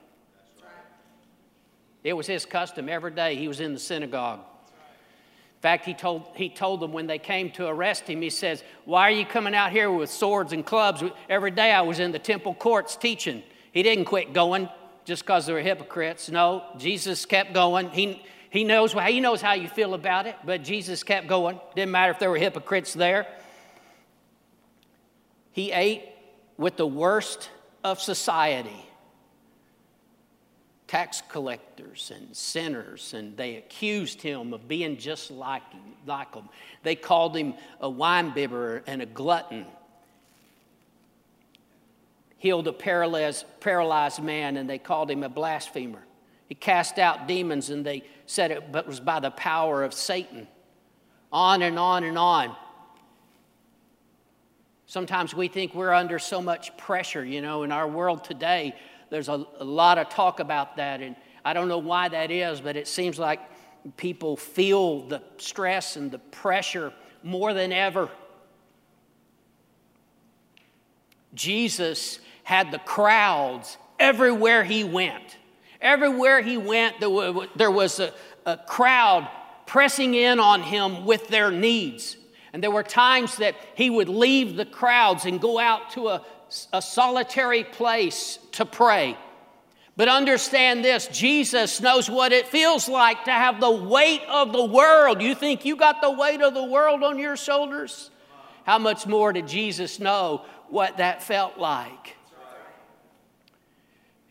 Right. 0.62 0.70
It 2.04 2.14
was 2.14 2.28
his 2.28 2.46
custom 2.46 2.88
every 2.88 3.12
day. 3.12 3.36
He 3.36 3.48
was 3.48 3.60
in 3.60 3.74
the 3.74 3.80
synagogue. 3.80 4.40
In 4.40 5.62
fact, 5.62 5.86
he 5.86 5.94
told, 5.94 6.28
he 6.36 6.50
told 6.50 6.80
them 6.80 6.94
when 6.94 7.08
they 7.08 7.18
came 7.18 7.50
to 7.52 7.68
arrest 7.68 8.04
him, 8.08 8.22
he 8.22 8.30
says, 8.30 8.64
Why 8.86 9.10
are 9.10 9.12
you 9.12 9.26
coming 9.26 9.56
out 9.56 9.72
here 9.72 9.90
with 9.90 10.12
swords 10.12 10.54
and 10.54 10.66
clubs? 10.66 11.04
Every 11.28 11.52
day 11.52 11.72
I 11.72 11.82
was 11.82 12.00
in 12.00 12.12
the 12.12 12.20
temple 12.20 12.54
courts 12.54 12.96
teaching. 12.96 13.42
He 13.72 13.82
didn't 13.82 14.06
quit 14.06 14.32
going 14.32 14.70
just 15.06 15.24
because 15.24 15.48
they 15.48 15.54
were 15.54 15.62
hypocrites. 15.62 16.30
No, 16.30 16.64
Jesus 16.78 17.26
kept 17.26 17.54
going. 17.54 17.90
He, 17.90 18.24
he 18.56 18.64
knows, 18.64 18.94
he 18.94 19.20
knows 19.20 19.42
how 19.42 19.54
you 19.54 19.68
feel 19.68 19.94
about 19.94 20.28
it, 20.28 20.36
but 20.46 20.64
Jesus 20.64 21.04
kept 21.04 21.28
going. 21.28 21.60
Didn't 21.76 21.92
matter 21.92 22.12
if 22.12 22.20
there 22.20 22.30
were 22.30 22.38
hypocrites 22.38 22.94
there. 22.94 23.28
He 25.52 25.72
ate 25.72 26.04
with 26.58 26.78
the 26.78 26.88
worst 26.88 27.50
of 27.84 28.00
society 28.00 28.86
tax 30.88 31.22
collectors 31.30 32.12
and 32.16 32.36
sinners, 32.36 33.14
and 33.14 33.36
they 33.36 33.56
accused 33.56 34.22
him 34.22 34.54
of 34.54 34.68
being 34.68 34.98
just 34.98 35.32
like, 35.32 35.64
like 36.06 36.32
them. 36.34 36.48
They 36.84 36.96
called 36.96 37.36
him 37.36 37.56
a 37.82 37.90
winebibber 37.90 38.84
and 38.88 39.02
a 39.02 39.06
glutton. 39.06 39.66
Healed 42.38 42.68
a 42.68 42.74
paralyzed, 42.74 43.46
paralyzed 43.60 44.22
man, 44.22 44.58
and 44.58 44.70
they 44.70 44.78
called 44.78 45.10
him 45.10 45.24
a 45.24 45.30
blasphemer. 45.30 46.04
He 46.48 46.56
cast 46.56 47.00
out 47.00 47.28
demons, 47.28 47.72
and 47.72 47.86
they 47.86 48.04
said 48.26 48.52
it 48.52 48.72
but 48.72 48.88
was 48.88 49.00
by 49.00 49.20
the 49.20 49.32
power 49.32 49.84
of 49.84 49.94
Satan. 49.94 50.48
On 51.32 51.62
and 51.62 51.78
on 51.78 52.04
and 52.04 52.18
on. 52.18 52.56
Sometimes 54.88 55.34
we 55.34 55.48
think 55.48 55.74
we're 55.74 55.94
under 55.94 56.20
so 56.20 56.42
much 56.42 56.76
pressure, 56.78 57.26
you 57.26 57.42
know, 57.42 57.64
in 57.64 57.72
our 57.72 57.88
world 57.88 58.24
today. 58.24 58.76
There's 59.10 59.30
a, 59.30 59.46
a, 59.60 59.64
lot 59.64 59.98
of 59.98 60.10
talk 60.10 60.40
about 60.40 60.78
that, 60.78 61.02
and 61.02 61.16
I 61.44 61.54
don't 61.54 61.68
know 61.68 61.80
why 61.80 62.10
that 62.10 62.30
is, 62.30 62.62
but 62.62 62.76
it 62.76 62.88
seems 62.88 63.18
like 63.18 63.40
people 63.98 64.38
feel 64.38 65.08
the 65.08 65.22
stress 65.38 65.96
and 65.96 66.12
the 66.12 66.20
pressure 66.20 66.94
more 67.24 67.54
than 67.54 67.72
ever. 67.72 68.10
Jesus 71.34 72.20
had 72.44 72.72
the 72.72 72.80
crowds 72.80 73.78
everywhere 74.00 74.64
he 74.64 74.84
went. 74.84 75.38
Everywhere 75.82 76.42
he 76.42 76.58
went, 76.58 77.00
there 77.00 77.72
was 77.72 78.00
a, 78.00 78.14
crowd 78.68 79.28
pressing 79.66 80.14
in 80.14 80.40
on 80.40 80.62
him 80.62 81.06
with 81.06 81.28
their 81.28 81.52
needs. 81.52 82.18
And 82.54 82.64
there 82.64 82.72
were 82.72 82.84
times 82.84 83.38
that 83.38 83.56
he 83.76 83.90
would 83.90 84.08
leave 84.08 84.56
the 84.56 84.66
crowds 84.66 85.26
and 85.26 85.42
go 85.42 85.60
out 85.60 85.92
to 85.92 86.08
a, 86.10 86.22
a 86.72 86.82
solitary 86.82 87.64
place 87.64 88.40
to 88.54 88.66
pray. 88.66 89.18
But 89.98 90.10
understand 90.10 90.84
this 90.84 91.08
Jesus 91.08 91.80
knows 91.80 92.10
what 92.10 92.32
it 92.32 92.48
feels 92.48 92.90
like 92.90 93.26
to 93.26 93.32
have 93.32 93.60
the 93.60 93.72
weight 93.72 94.22
of 94.30 94.52
the 94.52 94.64
world. 94.64 95.22
You 95.22 95.36
think 95.36 95.66
you 95.66 95.76
got 95.76 96.02
the 96.02 96.12
weight 96.12 96.42
of 96.42 96.54
the 96.54 96.64
world 96.64 97.04
on 97.04 97.18
your 97.18 97.38
shoulders? 97.38 98.12
How 98.66 98.80
much 98.80 99.06
more 99.06 99.32
did 99.32 99.48
Jesus 99.48 100.00
know 100.00 100.46
what 100.70 100.98
that 100.98 101.24
felt 101.24 101.58
like? 101.58 102.15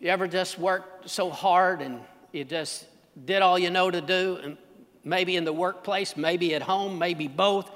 You 0.05 0.11
ever 0.11 0.29
just 0.29 0.59
worked 0.59 1.09
so 1.09 1.31
hard 1.31 1.81
and 1.81 1.99
you 2.31 2.45
just 2.45 2.85
did 3.25 3.41
all 3.41 3.59
you 3.59 3.71
know 3.71 3.91
to 3.91 4.03
do, 4.03 4.39
and 4.43 4.59
maybe 5.03 5.35
in 5.35 5.47
the 5.47 5.53
workplace, 5.53 6.15
maybe 6.15 6.55
at 6.55 6.61
home, 6.61 6.99
maybe 6.99 7.27
both, 7.27 7.71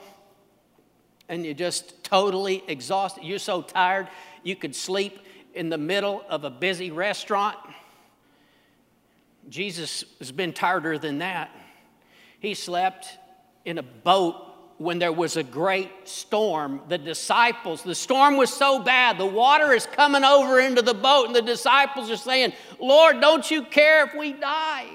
and 1.30 1.42
you're 1.42 1.54
just 1.54 2.04
totally 2.04 2.62
exhausted? 2.68 3.24
You're 3.24 3.38
so 3.38 3.62
tired 3.62 4.08
you 4.42 4.56
could 4.56 4.76
sleep 4.76 5.18
in 5.54 5.70
the 5.70 5.78
middle 5.78 6.22
of 6.28 6.44
a 6.44 6.50
busy 6.50 6.90
restaurant. 6.90 7.56
Jesus 9.48 10.04
has 10.18 10.30
been 10.30 10.52
tireder 10.52 10.98
than 10.98 11.20
that. 11.20 11.50
He 12.40 12.52
slept 12.52 13.08
in 13.64 13.78
a 13.78 13.82
boat 13.82 14.47
when 14.78 14.98
there 14.98 15.12
was 15.12 15.36
a 15.36 15.42
great 15.42 15.90
storm. 16.04 16.80
The 16.88 16.98
disciples, 16.98 17.82
the 17.82 17.94
storm 17.94 18.36
was 18.36 18.52
so 18.52 18.78
bad, 18.78 19.18
the 19.18 19.26
water 19.26 19.72
is 19.72 19.86
coming 19.86 20.24
over 20.24 20.60
into 20.60 20.82
the 20.82 20.94
boat, 20.94 21.26
and 21.26 21.36
the 21.36 21.42
disciples 21.42 22.10
are 22.10 22.16
saying, 22.16 22.52
Lord, 22.80 23.20
don't 23.20 23.48
you 23.50 23.62
care 23.62 24.06
if 24.06 24.14
we 24.14 24.32
die? 24.32 24.88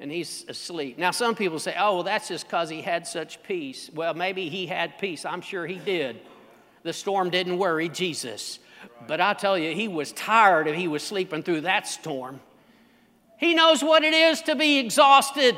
And 0.00 0.12
he's 0.12 0.44
asleep. 0.48 0.96
Now, 0.96 1.10
some 1.10 1.34
people 1.34 1.58
say, 1.58 1.74
oh, 1.76 1.96
well, 1.96 2.02
that's 2.04 2.28
just 2.28 2.46
because 2.46 2.68
he 2.68 2.82
had 2.82 3.06
such 3.06 3.42
peace. 3.42 3.90
Well, 3.92 4.14
maybe 4.14 4.48
he 4.48 4.66
had 4.66 4.96
peace. 4.98 5.24
I'm 5.24 5.40
sure 5.40 5.66
he 5.66 5.78
did. 5.78 6.20
The 6.84 6.92
storm 6.92 7.30
didn't 7.30 7.58
worry 7.58 7.88
Jesus. 7.88 8.60
But 9.08 9.20
I 9.20 9.34
tell 9.34 9.58
you, 9.58 9.74
he 9.74 9.88
was 9.88 10.12
tired 10.12 10.68
if 10.68 10.76
he 10.76 10.86
was 10.86 11.02
sleeping 11.02 11.42
through 11.42 11.62
that 11.62 11.88
storm. 11.88 12.40
He 13.38 13.54
knows 13.54 13.82
what 13.82 14.04
it 14.04 14.14
is 14.14 14.42
to 14.42 14.54
be 14.54 14.78
exhausted. 14.78 15.56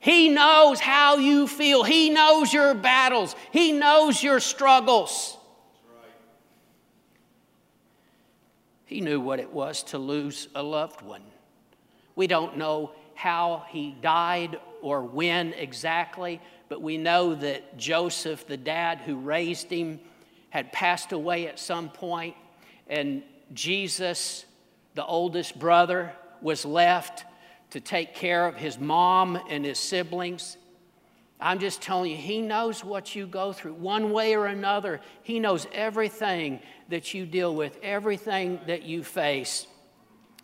He 0.00 0.30
knows 0.30 0.80
how 0.80 1.16
you 1.16 1.46
feel. 1.46 1.84
He 1.84 2.08
knows 2.08 2.52
your 2.52 2.74
battles. 2.74 3.36
He 3.52 3.72
knows 3.72 4.22
your 4.22 4.40
struggles. 4.40 5.36
He 8.86 9.02
knew 9.02 9.20
what 9.20 9.38
it 9.38 9.52
was 9.52 9.84
to 9.84 9.98
lose 9.98 10.48
a 10.54 10.62
loved 10.62 11.02
one. 11.02 11.22
We 12.16 12.26
don't 12.26 12.56
know 12.56 12.92
how 13.14 13.64
he 13.68 13.94
died 14.00 14.58
or 14.80 15.02
when 15.02 15.52
exactly, 15.52 16.40
but 16.70 16.80
we 16.80 16.96
know 16.96 17.34
that 17.34 17.76
Joseph, 17.76 18.46
the 18.46 18.56
dad 18.56 19.00
who 19.00 19.16
raised 19.16 19.70
him, 19.70 20.00
had 20.48 20.72
passed 20.72 21.12
away 21.12 21.46
at 21.46 21.58
some 21.58 21.90
point, 21.90 22.34
and 22.88 23.22
Jesus, 23.52 24.46
the 24.94 25.04
oldest 25.04 25.58
brother, 25.58 26.12
was 26.40 26.64
left 26.64 27.24
to 27.70 27.80
take 27.80 28.14
care 28.14 28.46
of 28.46 28.56
his 28.56 28.78
mom 28.78 29.38
and 29.48 29.64
his 29.64 29.78
siblings. 29.78 30.56
I'm 31.40 31.58
just 31.58 31.80
telling 31.80 32.10
you, 32.10 32.16
he 32.16 32.42
knows 32.42 32.84
what 32.84 33.14
you 33.14 33.26
go 33.26 33.52
through. 33.52 33.74
One 33.74 34.12
way 34.12 34.36
or 34.36 34.46
another, 34.46 35.00
he 35.22 35.40
knows 35.40 35.66
everything 35.72 36.60
that 36.90 37.14
you 37.14 37.24
deal 37.24 37.54
with, 37.54 37.78
everything 37.82 38.60
that 38.66 38.82
you 38.82 39.02
face. 39.02 39.66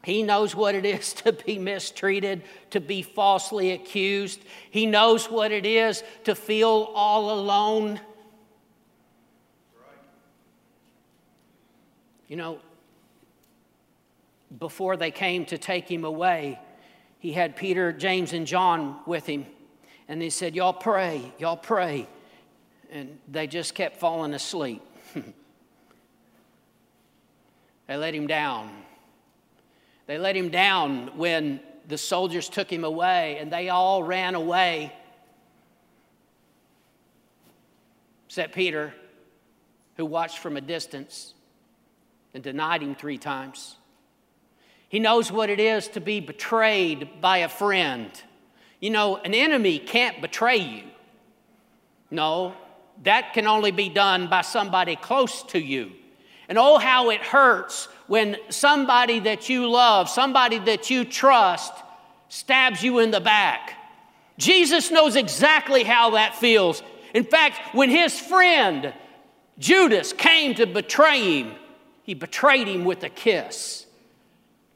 He 0.04 0.22
knows 0.22 0.54
what 0.54 0.74
it 0.74 0.86
is 0.86 1.12
to 1.24 1.32
be 1.32 1.58
mistreated, 1.58 2.42
to 2.70 2.80
be 2.80 3.02
falsely 3.02 3.72
accused. 3.72 4.40
He 4.70 4.86
knows 4.86 5.30
what 5.30 5.52
it 5.52 5.66
is 5.66 6.02
to 6.24 6.34
feel 6.34 6.90
all 6.94 7.32
alone. 7.38 8.00
You 12.28 12.36
know, 12.36 12.58
before 14.58 14.96
they 14.96 15.10
came 15.10 15.44
to 15.46 15.58
take 15.58 15.90
him 15.90 16.04
away, 16.04 16.58
he 17.18 17.32
had 17.32 17.56
Peter, 17.56 17.92
James, 17.92 18.32
and 18.32 18.46
John 18.46 19.00
with 19.06 19.26
him. 19.26 19.46
And 20.08 20.22
he 20.22 20.30
said, 20.30 20.54
Y'all 20.54 20.72
pray, 20.72 21.32
y'all 21.38 21.56
pray. 21.56 22.08
And 22.90 23.18
they 23.28 23.46
just 23.46 23.74
kept 23.74 23.96
falling 23.96 24.32
asleep. 24.34 24.82
they 27.86 27.96
let 27.96 28.14
him 28.14 28.26
down. 28.26 28.70
They 30.06 30.18
let 30.18 30.36
him 30.36 30.50
down 30.50 31.16
when 31.16 31.60
the 31.88 31.98
soldiers 31.98 32.48
took 32.48 32.70
him 32.70 32.84
away, 32.84 33.38
and 33.38 33.52
they 33.52 33.68
all 33.68 34.02
ran 34.02 34.34
away. 34.34 34.92
Except 38.26 38.54
Peter, 38.54 38.94
who 39.96 40.04
watched 40.04 40.38
from 40.38 40.56
a 40.56 40.60
distance 40.60 41.34
and 42.34 42.42
denied 42.42 42.82
him 42.82 42.94
three 42.94 43.18
times. 43.18 43.76
He 44.88 44.98
knows 44.98 45.32
what 45.32 45.50
it 45.50 45.60
is 45.60 45.88
to 45.88 46.00
be 46.00 46.20
betrayed 46.20 47.20
by 47.20 47.38
a 47.38 47.48
friend. 47.48 48.10
You 48.80 48.90
know, 48.90 49.16
an 49.16 49.34
enemy 49.34 49.78
can't 49.78 50.20
betray 50.20 50.58
you. 50.58 50.82
No, 52.10 52.54
that 53.02 53.32
can 53.32 53.46
only 53.46 53.72
be 53.72 53.88
done 53.88 54.28
by 54.28 54.42
somebody 54.42 54.96
close 54.96 55.42
to 55.44 55.58
you. 55.58 55.92
And 56.48 56.58
oh, 56.58 56.78
how 56.78 57.10
it 57.10 57.20
hurts 57.20 57.88
when 58.06 58.36
somebody 58.48 59.18
that 59.20 59.48
you 59.48 59.68
love, 59.68 60.08
somebody 60.08 60.58
that 60.60 60.90
you 60.90 61.04
trust, 61.04 61.72
stabs 62.28 62.82
you 62.82 63.00
in 63.00 63.10
the 63.10 63.20
back. 63.20 63.72
Jesus 64.38 64.90
knows 64.90 65.16
exactly 65.16 65.82
how 65.82 66.10
that 66.10 66.36
feels. 66.36 66.82
In 67.14 67.24
fact, 67.24 67.74
when 67.74 67.90
his 67.90 68.18
friend 68.18 68.92
Judas 69.58 70.12
came 70.12 70.54
to 70.54 70.66
betray 70.66 71.40
him, 71.40 71.54
he 72.02 72.14
betrayed 72.14 72.68
him 72.68 72.84
with 72.84 73.02
a 73.02 73.08
kiss. 73.08 73.85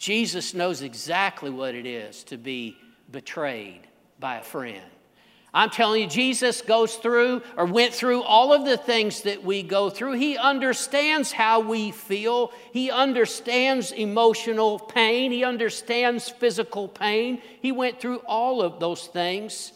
Jesus 0.01 0.55
knows 0.55 0.81
exactly 0.81 1.51
what 1.51 1.75
it 1.75 1.85
is 1.85 2.25
to 2.25 2.39
be 2.39 2.79
betrayed 3.13 3.83
by 4.19 4.37
a 4.37 4.43
friend. 4.43 4.81
I'm 5.53 5.69
telling 5.69 6.01
you, 6.01 6.09
Jesus 6.09 6.63
goes 6.63 6.95
through 6.95 7.43
or 7.55 7.67
went 7.67 7.93
through 7.93 8.23
all 8.23 8.55
of 8.55 8.65
the 8.65 8.79
things 8.79 9.23
that 9.23 9.45
we 9.45 9.63
go 9.63 9.91
through. 9.91 10.13
He 10.13 10.39
understands 10.39 11.33
how 11.33 11.61
we 11.61 11.91
feel, 11.91 12.51
He 12.73 12.91
understands 12.91 13.93
emotional 13.93 14.79
pain, 14.79 15.33
He 15.33 15.45
understands 15.45 16.31
physical 16.31 16.89
pain. 16.89 17.43
He 17.61 17.71
went 17.71 18.01
through 18.01 18.21
all 18.21 18.63
of 18.63 18.81
those 18.81 19.07
things. 19.07 19.73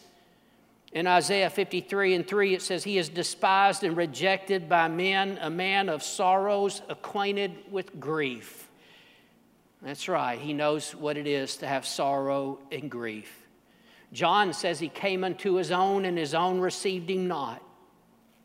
In 0.91 1.05
Isaiah 1.05 1.51
53 1.51 2.15
and 2.15 2.27
3, 2.27 2.55
it 2.55 2.63
says, 2.63 2.83
He 2.83 2.97
is 2.97 3.09
despised 3.09 3.83
and 3.83 3.95
rejected 3.95 4.67
by 4.67 4.87
men, 4.87 5.37
a 5.39 5.51
man 5.51 5.87
of 5.87 6.01
sorrows, 6.01 6.81
acquainted 6.89 7.51
with 7.69 7.99
grief. 7.99 8.64
That's 9.85 10.09
right, 10.09 10.39
He 10.39 10.51
knows 10.51 10.95
what 10.95 11.15
it 11.15 11.27
is 11.27 11.57
to 11.57 11.67
have 11.67 11.85
sorrow 11.85 12.57
and 12.71 12.89
grief. 12.89 13.43
John 14.11 14.51
says 14.51 14.79
He 14.79 14.89
came 14.89 15.23
unto 15.23 15.53
His 15.53 15.71
own, 15.71 16.05
and 16.05 16.17
His 16.17 16.33
own 16.33 16.59
received 16.59 17.09
Him 17.09 17.27
not. 17.27 17.61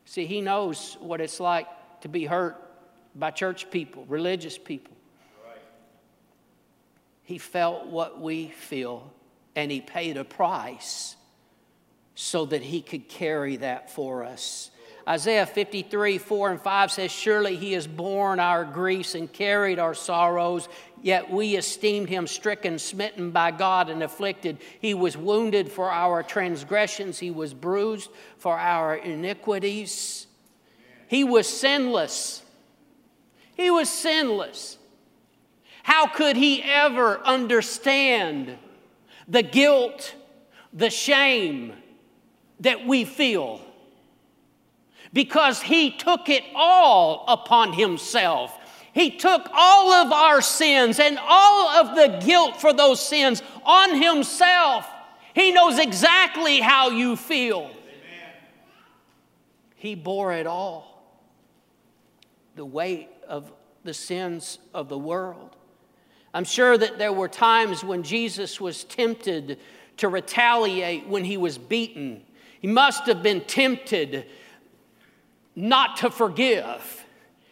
See, 0.05 0.26
He 0.26 0.42
knows 0.42 0.98
what 1.00 1.22
it's 1.22 1.40
like 1.40 1.66
to 2.03 2.09
be 2.09 2.26
hurt 2.26 2.62
by 3.14 3.31
church 3.31 3.70
people, 3.70 4.05
religious 4.07 4.59
people. 4.59 4.94
He 7.22 7.38
felt 7.38 7.87
what 7.87 8.20
we 8.20 8.48
feel, 8.48 9.11
and 9.57 9.70
He 9.72 9.81
paid 9.81 10.18
a 10.18 10.24
price 10.24 11.16
so 12.20 12.44
that 12.44 12.61
he 12.61 12.83
could 12.83 13.09
carry 13.09 13.57
that 13.57 13.90
for 13.90 14.24
us. 14.24 14.70
Isaiah 15.11 15.44
53, 15.44 16.18
4 16.18 16.51
and 16.53 16.61
5 16.61 16.92
says, 16.92 17.11
Surely 17.11 17.57
he 17.57 17.73
has 17.73 17.88
borne 17.88 18.38
our 18.38 18.64
griefs 18.64 19.16
and 19.16 19.33
carried 19.33 19.81
our 19.81 19.92
sorrows, 19.92 20.68
yet 21.03 21.29
we 21.29 21.57
esteemed 21.57 22.09
him 22.09 22.29
stricken, 22.29 22.79
smitten 22.79 23.33
by 23.33 23.51
God, 23.51 23.90
and 23.90 24.05
afflicted. 24.05 24.59
He 24.81 24.94
was 24.94 25.16
wounded 25.16 25.73
for 25.73 25.90
our 25.90 26.23
transgressions, 26.23 27.18
he 27.18 27.33
was 27.33 27.53
bruised 27.53 28.09
for 28.38 28.57
our 28.57 28.94
iniquities. 28.94 30.29
He 31.09 31.25
was 31.25 31.49
sinless. 31.49 32.44
He 33.57 33.68
was 33.68 33.90
sinless. 33.90 34.79
How 35.83 36.07
could 36.07 36.37
he 36.37 36.62
ever 36.62 37.18
understand 37.25 38.57
the 39.27 39.42
guilt, 39.42 40.14
the 40.73 40.88
shame, 40.88 41.73
that 42.61 42.87
we 42.87 43.05
feel 43.05 43.61
because 45.12 45.61
he 45.62 45.90
took 45.90 46.29
it 46.29 46.44
all 46.55 47.25
upon 47.29 47.73
himself. 47.73 48.57
He 48.92 49.11
took 49.11 49.49
all 49.53 49.92
of 49.92 50.12
our 50.12 50.40
sins 50.40 50.99
and 50.99 51.18
all 51.20 51.68
of 51.68 51.96
the 51.96 52.25
guilt 52.25 52.61
for 52.61 52.73
those 52.73 53.01
sins 53.01 53.42
on 53.64 54.01
himself. 54.01 54.88
He 55.35 55.53
knows 55.53 55.79
exactly 55.79 56.61
how 56.61 56.90
you 56.90 57.16
feel. 57.16 57.62
Amen. 57.62 58.35
He 59.77 59.94
bore 59.94 60.33
it 60.33 60.46
all. 60.46 60.87
the 62.57 62.64
weight 62.64 63.09
of 63.29 63.53
the 63.85 63.94
sins 63.94 64.59
of 64.75 64.88
the 64.88 64.99
world. 64.99 65.57
I'm 66.35 66.44
sure 66.44 66.77
that 66.77 66.99
there 66.99 67.12
were 67.12 67.29
times 67.29 67.83
when 67.83 68.03
Jesus 68.03 68.61
was 68.61 68.85
tempted 68.85 69.59
to 69.96 70.09
retaliate 70.09 71.07
when 71.07 71.25
he 71.25 71.37
was 71.37 71.59
beaten. 71.59 72.23
He 72.61 72.68
must 72.68 73.07
have 73.07 73.23
been 73.23 73.40
tempted 73.42 74.27
not 75.54 75.98
to 75.98 76.10
forgive. 76.10 77.04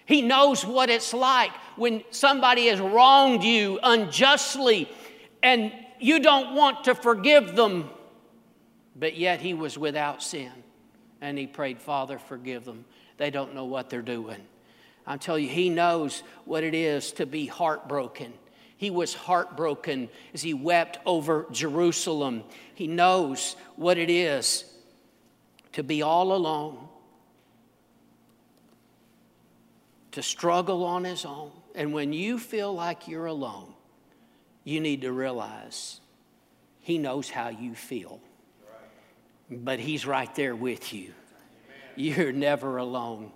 He 0.06 0.22
knows 0.22 0.64
what 0.64 0.88
it's 0.88 1.12
like 1.12 1.52
when 1.76 2.02
somebody 2.11 2.66
has 2.68 2.80
wronged 2.80 3.44
you 3.44 3.78
unjustly 3.82 4.90
and 5.42 5.72
you 6.00 6.20
don't 6.20 6.54
want 6.54 6.84
to 6.84 6.94
forgive 6.94 7.54
them, 7.54 7.90
but 8.96 9.16
yet 9.16 9.40
he 9.40 9.54
was 9.54 9.76
without 9.76 10.22
sin. 10.22 10.52
And 11.20 11.37
he 11.37 11.46
prayed, 11.46 11.80
Father, 11.80 12.18
forgive 12.18 12.64
them. 12.64 12.84
They 13.16 13.30
don't 13.30 13.54
know 13.54 13.64
what 13.64 13.90
they're 13.90 14.02
doing. 14.02 14.40
I 15.06 15.16
tell 15.16 15.38
you, 15.38 15.48
he 15.48 15.68
knows 15.68 16.22
what 16.44 16.64
it 16.64 16.74
is 16.74 17.12
to 17.12 17.26
be 17.26 17.46
heartbroken. 17.46 18.32
He 18.76 18.90
was 18.90 19.12
heartbroken 19.12 20.08
as 20.32 20.42
he 20.42 20.54
wept 20.54 20.98
over 21.04 21.46
Jerusalem. 21.50 22.44
He 22.74 22.87
knows 22.87 23.56
what 23.76 23.98
it 23.98 24.08
is 24.08 24.64
to 25.72 25.82
be 25.82 26.02
all 26.02 26.32
alone, 26.32 26.88
to 30.18 30.22
struggle 30.22 30.85
on 30.85 31.04
his 31.04 31.24
own. 31.24 31.52
And 31.76 31.92
when 31.92 32.12
you 32.12 32.40
feel 32.40 32.74
like 32.74 33.07
you're 33.07 33.26
alone, 33.26 33.72
you 34.64 34.81
need 34.81 35.02
to 35.02 35.12
realize 35.12 36.00
he 36.81 36.98
knows 36.98 37.31
how 37.31 37.50
you 37.50 37.76
feel. 37.76 38.20
But 39.48 39.78
he's 39.78 40.04
right 40.07 40.35
there 40.35 40.57
with 40.57 40.92
you. 40.92 41.14
You're 41.94 42.33
never 42.33 42.78
alone 42.78 43.31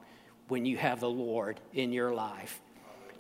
when 0.49 0.67
you 0.67 0.77
have 0.77 0.99
the 0.99 1.09
Lord 1.09 1.61
in 1.73 1.93
your 1.93 2.13
life. 2.13 2.61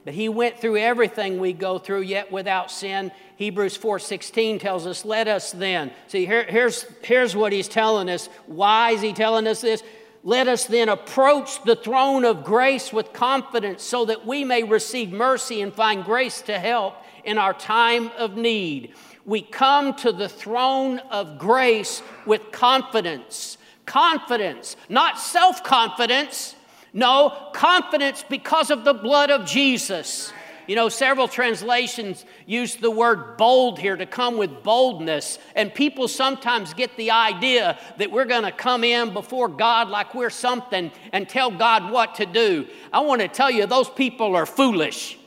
But 0.04 0.14
he 0.14 0.28
went 0.28 0.58
through 0.58 0.78
everything 0.78 1.38
we 1.38 1.52
go 1.52 1.78
through, 1.78 2.00
yet 2.00 2.32
without 2.32 2.68
sin. 2.72 3.12
Hebrews 3.36 3.76
4:16 3.76 4.58
tells 4.58 4.88
us, 4.88 5.04
"Let 5.04 5.28
us 5.28 5.52
then." 5.52 5.92
See, 6.08 6.26
here, 6.26 6.42
here's, 6.42 6.84
here's 7.04 7.36
what 7.36 7.52
he's 7.52 7.68
telling 7.68 8.10
us. 8.10 8.26
Why 8.46 8.90
is 8.90 9.02
he 9.02 9.12
telling 9.12 9.46
us 9.46 9.60
this? 9.60 9.84
Let 10.22 10.48
us 10.48 10.66
then 10.66 10.88
approach 10.88 11.62
the 11.64 11.76
throne 11.76 12.24
of 12.24 12.44
grace 12.44 12.92
with 12.92 13.12
confidence 13.12 13.82
so 13.82 14.04
that 14.04 14.26
we 14.26 14.44
may 14.44 14.62
receive 14.62 15.10
mercy 15.10 15.60
and 15.62 15.72
find 15.74 16.04
grace 16.04 16.42
to 16.42 16.58
help 16.58 16.94
in 17.24 17.38
our 17.38 17.54
time 17.54 18.10
of 18.18 18.36
need. 18.36 18.94
We 19.24 19.42
come 19.42 19.94
to 19.96 20.12
the 20.12 20.28
throne 20.28 20.98
of 21.10 21.38
grace 21.38 22.02
with 22.26 22.52
confidence. 22.52 23.58
Confidence, 23.84 24.76
not 24.88 25.18
self 25.18 25.64
confidence 25.64 26.54
no, 26.92 27.50
confidence 27.54 28.24
because 28.28 28.70
of 28.70 28.84
the 28.84 28.92
blood 28.92 29.30
of 29.30 29.46
Jesus. 29.46 30.32
You 30.66 30.76
know, 30.76 30.88
several 30.88 31.28
translations 31.28 32.24
use 32.46 32.76
the 32.76 32.90
word 32.90 33.36
bold 33.36 33.78
here 33.78 33.96
to 33.96 34.06
come 34.06 34.36
with 34.36 34.62
boldness. 34.62 35.38
And 35.56 35.74
people 35.74 36.08
sometimes 36.08 36.74
get 36.74 36.96
the 36.96 37.10
idea 37.10 37.78
that 37.98 38.10
we're 38.10 38.24
going 38.24 38.44
to 38.44 38.52
come 38.52 38.84
in 38.84 39.12
before 39.12 39.48
God 39.48 39.88
like 39.88 40.14
we're 40.14 40.30
something 40.30 40.90
and 41.12 41.28
tell 41.28 41.50
God 41.50 41.90
what 41.90 42.16
to 42.16 42.26
do. 42.26 42.66
I 42.92 43.00
want 43.00 43.20
to 43.20 43.28
tell 43.28 43.50
you, 43.50 43.66
those 43.66 43.90
people 43.90 44.36
are 44.36 44.46
foolish. 44.46 45.18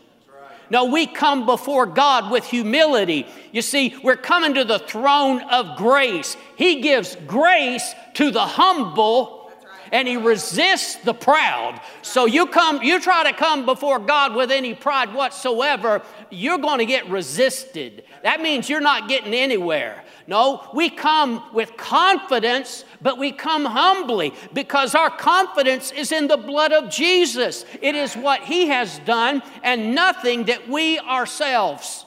No, 0.70 0.86
we 0.86 1.06
come 1.06 1.46
before 1.46 1.86
God 1.86 2.32
with 2.32 2.44
humility. 2.46 3.28
You 3.52 3.62
see, 3.62 3.96
we're 4.04 4.16
coming 4.16 4.56
to 4.56 4.64
the 4.64 4.80
throne 4.80 5.42
of 5.42 5.78
grace. 5.78 6.36
He 6.56 6.82
gives 6.82 7.16
grace 7.28 7.94
to 8.16 8.32
the 8.32 8.46
humble 8.46 9.45
and 9.92 10.08
he 10.08 10.18
resists 10.18 10.96
the 10.96 11.14
proud. 11.14 11.80
So 12.02 12.26
you 12.26 12.48
come, 12.48 12.82
you 12.82 13.00
try 13.00 13.30
to 13.30 13.38
come 13.38 13.66
before 13.66 14.00
God 14.00 14.36
with 14.36 14.52
any 14.52 14.74
pride 14.74 15.14
whatsoever, 15.14 16.02
you're 16.30 16.58
going 16.58 16.80
to 16.80 16.86
get 16.86 17.10
resisted. 17.10 18.04
That 18.24 18.42
means 18.42 18.70
you're 18.70 18.82
not 18.82 19.08
getting 19.08 19.34
anywhere. 19.34 20.04
No, 20.28 20.68
we 20.74 20.90
come 20.90 21.44
with 21.54 21.78
confidence, 21.78 22.84
but 23.00 23.20
we 23.20 23.32
come 23.32 23.64
humbly 23.64 24.34
because 24.54 24.96
our 24.96 25.12
confidence 25.12 25.92
is 25.92 26.12
in 26.12 26.28
the 26.28 26.38
blood 26.38 26.74
of 26.74 26.90
Jesus. 26.90 27.64
It 27.80 27.94
is 27.94 28.16
what 28.16 28.42
He 28.42 28.68
has 28.68 28.98
done 29.00 29.44
and 29.62 29.94
nothing 29.94 30.46
that 30.46 30.68
we 30.68 30.98
ourselves. 31.00 32.06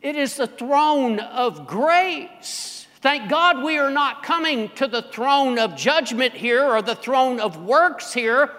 It 0.00 0.16
is 0.16 0.36
the 0.36 0.46
throne 0.46 1.18
of 1.18 1.66
grace. 1.66 2.79
Thank 3.00 3.30
God 3.30 3.62
we 3.62 3.78
are 3.78 3.90
not 3.90 4.22
coming 4.22 4.68
to 4.70 4.86
the 4.86 5.00
throne 5.00 5.58
of 5.58 5.74
judgment 5.74 6.34
here 6.34 6.62
or 6.62 6.82
the 6.82 6.94
throne 6.94 7.40
of 7.40 7.62
works 7.62 8.12
here. 8.12 8.50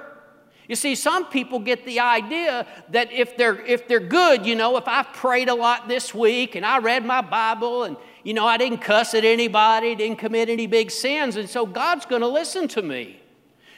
You 0.67 0.75
see, 0.75 0.95
some 0.95 1.25
people 1.25 1.59
get 1.59 1.85
the 1.85 1.99
idea 1.99 2.65
that 2.89 3.11
if 3.11 3.37
they're, 3.37 3.63
if 3.65 3.87
they're 3.87 3.99
good, 3.99 4.45
you 4.45 4.55
know, 4.55 4.77
if 4.77 4.87
I 4.87 5.03
prayed 5.03 5.49
a 5.49 5.53
lot 5.53 5.87
this 5.87 6.15
week 6.15 6.55
and 6.55 6.65
I 6.65 6.79
read 6.79 7.05
my 7.05 7.21
Bible 7.21 7.83
and, 7.83 7.97
you 8.23 8.33
know, 8.33 8.47
I 8.47 8.57
didn't 8.57 8.79
cuss 8.79 9.13
at 9.13 9.25
anybody, 9.25 9.93
didn't 9.95 10.17
commit 10.17 10.49
any 10.49 10.67
big 10.67 10.89
sins, 10.89 11.35
and 11.35 11.49
so 11.49 11.65
God's 11.65 12.05
going 12.05 12.21
to 12.21 12.27
listen 12.27 12.67
to 12.69 12.81
me. 12.81 13.19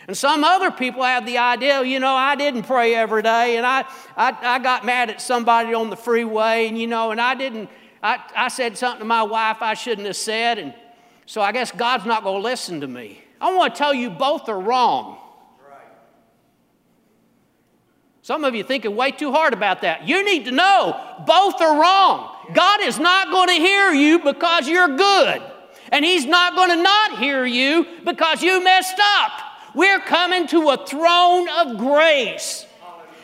And 0.07 0.15
some 0.15 0.43
other 0.43 0.69
people 0.69 1.03
have 1.03 1.25
the 1.25 1.37
idea, 1.37 1.81
you 1.83 1.99
know, 1.99 2.13
I 2.13 2.35
didn't 2.35 2.63
pray 2.63 2.93
every 2.93 3.21
day 3.21 3.55
and 3.57 3.65
I, 3.65 3.85
I, 4.17 4.37
I 4.41 4.59
got 4.59 4.85
mad 4.85 5.09
at 5.09 5.21
somebody 5.21 5.73
on 5.73 5.89
the 5.89 5.95
freeway 5.95 6.67
and, 6.67 6.77
you 6.77 6.87
know, 6.87 7.11
and 7.11 7.21
I 7.21 7.35
didn't, 7.35 7.69
I, 8.03 8.19
I 8.35 8.47
said 8.49 8.77
something 8.77 8.99
to 8.99 9.05
my 9.05 9.23
wife 9.23 9.61
I 9.61 9.73
shouldn't 9.73 10.05
have 10.07 10.17
said, 10.17 10.59
and 10.59 10.73
so 11.25 11.41
I 11.41 11.53
guess 11.53 11.71
God's 11.71 12.05
not 12.05 12.23
going 12.23 12.41
to 12.41 12.43
listen 12.43 12.81
to 12.81 12.87
me. 12.87 13.23
I 13.39 13.55
want 13.55 13.73
to 13.73 13.77
tell 13.77 13.93
you 13.93 14.09
both 14.09 14.49
are 14.49 14.59
wrong. 14.59 15.17
Some 18.21 18.45
of 18.45 18.55
you 18.55 18.63
thinking 18.63 18.95
way 18.95 19.11
too 19.11 19.33
hard 19.33 19.53
about 19.53 19.81
that. 19.81 20.07
You 20.07 20.23
need 20.23 20.45
to 20.45 20.51
know 20.51 20.97
both 21.27 21.61
are 21.61 21.79
wrong. 21.79 22.33
God 22.53 22.81
is 22.81 22.97
not 22.97 23.29
going 23.31 23.49
to 23.49 23.55
hear 23.55 23.91
you 23.91 24.19
because 24.19 24.67
you're 24.67 24.95
good. 24.95 25.41
And 25.91 26.05
He's 26.05 26.25
not 26.25 26.55
going 26.55 26.69
to 26.69 26.81
not 26.81 27.19
hear 27.19 27.45
you 27.45 27.85
because 28.05 28.41
you 28.41 28.63
messed 28.63 28.99
up. 28.99 29.31
We're 29.75 29.99
coming 29.99 30.47
to 30.47 30.69
a 30.69 30.85
throne 30.85 31.49
of 31.49 31.77
grace. 31.77 32.65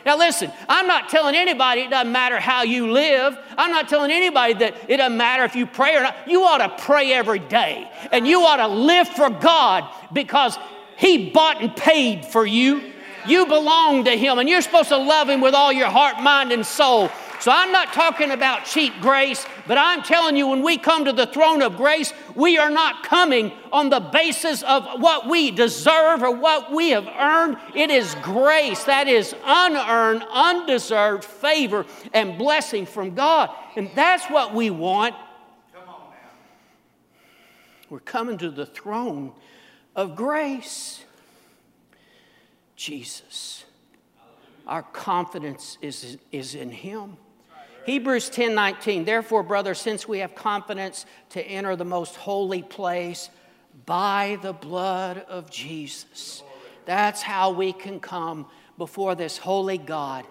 Now, 0.10 0.17
listen, 0.17 0.52
I'm 0.67 0.88
not 0.88 1.08
telling 1.10 1.36
anybody 1.36 1.82
it 1.82 1.91
doesn't 1.91 2.12
matter 2.12 2.39
how 2.39 2.63
you 2.63 2.91
live. 2.91 3.38
I'm 3.56 3.69
not 3.69 3.88
telling 3.88 4.10
anybody 4.10 4.56
that 4.56 4.74
it 4.88 4.98
doesn't 4.98 5.15
matter 5.15 5.43
if 5.43 5.56
you 5.56 5.67
pray 5.67 5.95
or 5.95 6.02
not. 6.02 6.15
You 6.28 6.41
ought 6.45 6.58
to 6.58 6.84
pray 6.84 7.13
every 7.13 7.38
day, 7.38 7.88
and 8.12 8.28
you 8.28 8.41
ought 8.41 8.56
to 8.56 8.67
live 8.67 9.08
for 9.08 9.30
God 9.30 9.88
because 10.12 10.58
He 10.98 11.30
bought 11.30 11.62
and 11.62 11.76
paid 11.76 12.26
for 12.26 12.43
you. 12.43 12.91
You 13.28 13.45
belong 13.45 14.06
to 14.06 14.17
Him, 14.17 14.39
and 14.39 14.50
you're 14.50 14.63
supposed 14.63 14.89
to 14.89 14.98
love 14.98 15.30
Him 15.30 15.41
with 15.41 15.54
all 15.54 15.72
your 15.72 15.89
heart, 15.89 16.19
mind, 16.24 16.52
and 16.52 16.65
soul. 16.65 17.12
So 17.39 17.52
I'm 17.52 17.71
not 17.71 17.93
talking 17.93 18.32
about 18.32 18.65
cheap 18.65 18.93
grace, 18.99 19.45
but 19.65 19.78
I'm 19.78 20.04
telling 20.04 20.36
you, 20.36 20.47
when 20.47 20.62
we 20.62 20.78
come 20.78 21.06
to 21.06 21.13
the 21.13 21.25
throne 21.25 21.62
of 21.62 21.78
grace, 21.78 22.13
we 22.36 22.58
are 22.58 22.69
not 22.69 23.04
coming 23.04 23.54
on 23.71 23.89
the 23.89 24.02
basis 24.02 24.62
of 24.63 24.86
what 24.99 25.28
we 25.28 25.49
deserve 25.52 26.21
or 26.21 26.36
what 26.36 26.71
we 26.71 26.89
have 26.89 27.08
earned. 27.08 27.58
It 27.73 27.89
is 27.91 28.13
grace, 28.21 28.84
that 28.84 29.08
is 29.08 29.34
unearned, 29.45 30.25
undeserved 30.30 31.23
favor 31.23 31.86
and 32.13 32.38
blessing 32.38 32.86
from 32.86 33.15
God. 33.15 33.49
And 33.78 33.89
that's 33.95 34.25
what 34.25 34.54
we 34.54 34.69
want. 34.69 35.15
We're 37.89 37.99
coming 37.99 38.38
to 38.39 38.49
the 38.52 38.65
throne 38.65 39.32
of 39.95 40.15
grace. 40.15 41.04
Jesus. 42.75 43.65
Our 44.67 44.84
confidence 44.84 45.78
is, 45.82 46.17
is 46.32 46.56
in 46.56 46.69
Him. 46.69 47.17
Hebrews 47.89 48.30
10 48.30 48.54
19, 48.54 49.04
therefore, 49.04 49.41
brothers, 49.41 49.80
since 49.80 50.08
we 50.08 50.19
have 50.19 50.36
confidence 50.36 51.08
to 51.32 51.41
enter 51.41 51.75
the 51.75 51.86
most 51.86 52.15
holy 52.15 52.62
place 52.62 53.32
by 53.88 54.38
the 54.43 54.54
blood 54.54 55.25
of 55.28 55.49
Jesus, 55.49 56.43
that's 56.86 57.23
how 57.23 57.49
we 57.49 57.73
can 57.73 57.99
come 57.99 58.45
before 58.78 59.15
this 59.15 59.39
holy 59.39 59.80
God. 59.80 60.23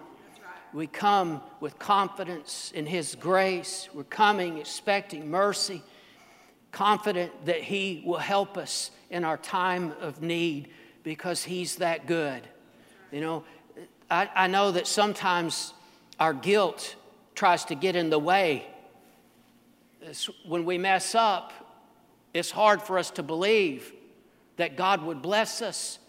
We 0.71 0.87
come 0.87 1.41
with 1.59 1.77
confidence 1.77 2.71
in 2.73 2.85
His 2.85 3.15
grace. 3.15 3.89
We're 3.93 4.05
coming 4.05 4.59
expecting 4.59 5.29
mercy, 5.29 5.83
confident 6.71 7.45
that 7.45 7.61
He 7.61 8.01
will 8.05 8.19
help 8.19 8.57
us 8.57 8.89
in 9.09 9.25
our 9.25 9.35
time 9.35 9.91
of 9.99 10.21
need 10.21 10.69
because 11.03 11.43
He's 11.43 11.75
that 11.75 12.07
good. 12.07 12.41
You 13.11 13.19
know, 13.19 13.43
I, 14.09 14.29
I 14.33 14.47
know 14.47 14.71
that 14.71 14.87
sometimes 14.87 15.73
our 16.21 16.33
guilt 16.33 16.95
tries 17.39 17.63
to 17.63 17.73
get 17.73 17.95
in 17.95 18.09
the 18.09 18.19
way. 18.19 18.67
It's, 20.01 20.29
when 20.45 20.65
we 20.65 20.77
mess 20.77 21.15
up, 21.15 21.53
it's 22.33 22.51
hard 22.51 22.81
for 22.81 22.99
us 22.99 23.11
to 23.11 23.23
believe 23.23 23.93
that 24.57 24.75
God 24.75 25.01
would 25.03 25.21
bless 25.21 25.61
us. 25.61 25.99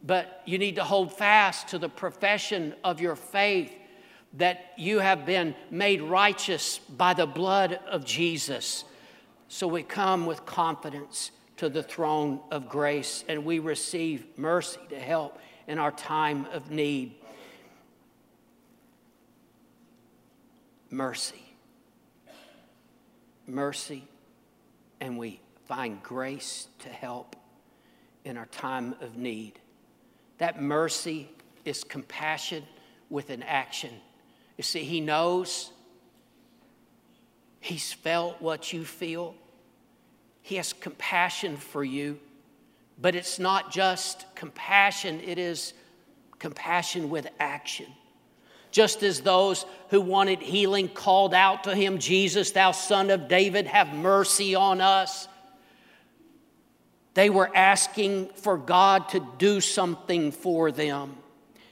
But 0.00 0.42
you 0.46 0.58
need 0.58 0.76
to 0.76 0.84
hold 0.84 1.12
fast 1.12 1.66
to 1.68 1.78
the 1.78 1.88
profession 1.88 2.72
of 2.84 3.00
your 3.00 3.16
faith 3.16 3.72
that 4.34 4.74
you 4.76 5.00
have 5.00 5.26
been 5.26 5.56
made 5.72 6.02
righteous 6.02 6.78
by 6.78 7.14
the 7.14 7.26
blood 7.26 7.80
of 7.90 8.04
Jesus. 8.04 8.84
So 9.48 9.66
we 9.66 9.82
come 9.82 10.24
with 10.24 10.46
confidence 10.46 11.32
to 11.56 11.68
the 11.68 11.82
throne 11.82 12.38
of 12.52 12.68
grace 12.68 13.24
and 13.28 13.44
we 13.44 13.58
receive 13.58 14.24
mercy 14.36 14.78
to 14.90 15.00
help 15.00 15.40
in 15.66 15.80
our 15.80 15.90
time 15.90 16.46
of 16.52 16.70
need. 16.70 17.16
Mercy. 20.90 21.44
Mercy, 23.46 24.06
and 25.00 25.16
we 25.16 25.40
find 25.66 26.02
grace 26.02 26.68
to 26.80 26.88
help 26.88 27.36
in 28.24 28.36
our 28.36 28.46
time 28.46 28.94
of 29.00 29.16
need. 29.16 29.58
That 30.38 30.60
mercy 30.60 31.28
is 31.64 31.84
compassion 31.84 32.64
with 33.08 33.30
an 33.30 33.42
action. 33.42 33.90
You 34.56 34.64
see, 34.64 34.84
He 34.84 35.00
knows, 35.00 35.70
He's 37.60 37.92
felt 37.92 38.40
what 38.40 38.72
you 38.72 38.84
feel, 38.84 39.34
He 40.42 40.56
has 40.56 40.72
compassion 40.72 41.56
for 41.56 41.84
you. 41.84 42.18
But 43.00 43.14
it's 43.14 43.38
not 43.38 43.72
just 43.72 44.26
compassion, 44.34 45.20
it 45.20 45.38
is 45.38 45.72
compassion 46.38 47.10
with 47.10 47.28
action. 47.38 47.86
Just 48.70 49.02
as 49.02 49.20
those 49.20 49.66
who 49.88 50.00
wanted 50.00 50.40
healing 50.40 50.88
called 50.88 51.34
out 51.34 51.64
to 51.64 51.74
him, 51.74 51.98
Jesus, 51.98 52.52
thou 52.52 52.70
son 52.70 53.10
of 53.10 53.28
David, 53.28 53.66
have 53.66 53.92
mercy 53.94 54.54
on 54.54 54.80
us. 54.80 55.26
They 57.14 57.30
were 57.30 57.50
asking 57.54 58.28
for 58.36 58.56
God 58.56 59.08
to 59.10 59.26
do 59.38 59.60
something 59.60 60.30
for 60.30 60.70
them. 60.70 61.16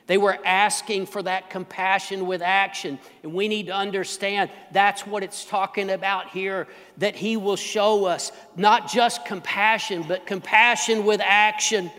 They 0.09 0.19
were 0.19 0.39
asking 0.45 1.07
for 1.07 1.23
that 1.23 1.51
compassion 1.51 2.27
with 2.27 2.41
action. 2.41 2.99
And 3.23 3.35
we 3.35 3.47
need 3.47 3.67
to 3.67 3.75
understand 3.75 4.51
that's 4.73 5.07
what 5.07 5.23
it's 5.23 5.45
talking 5.45 5.91
about 5.91 6.31
here 6.31 6.67
that 6.97 7.15
He 7.15 7.37
will 7.37 7.57
show 7.57 8.07
us 8.07 8.33
not 8.57 8.91
just 8.91 9.27
compassion, 9.27 10.07
but 10.09 10.27
compassion 10.27 11.05
with 11.05 11.21
action, 11.21 11.91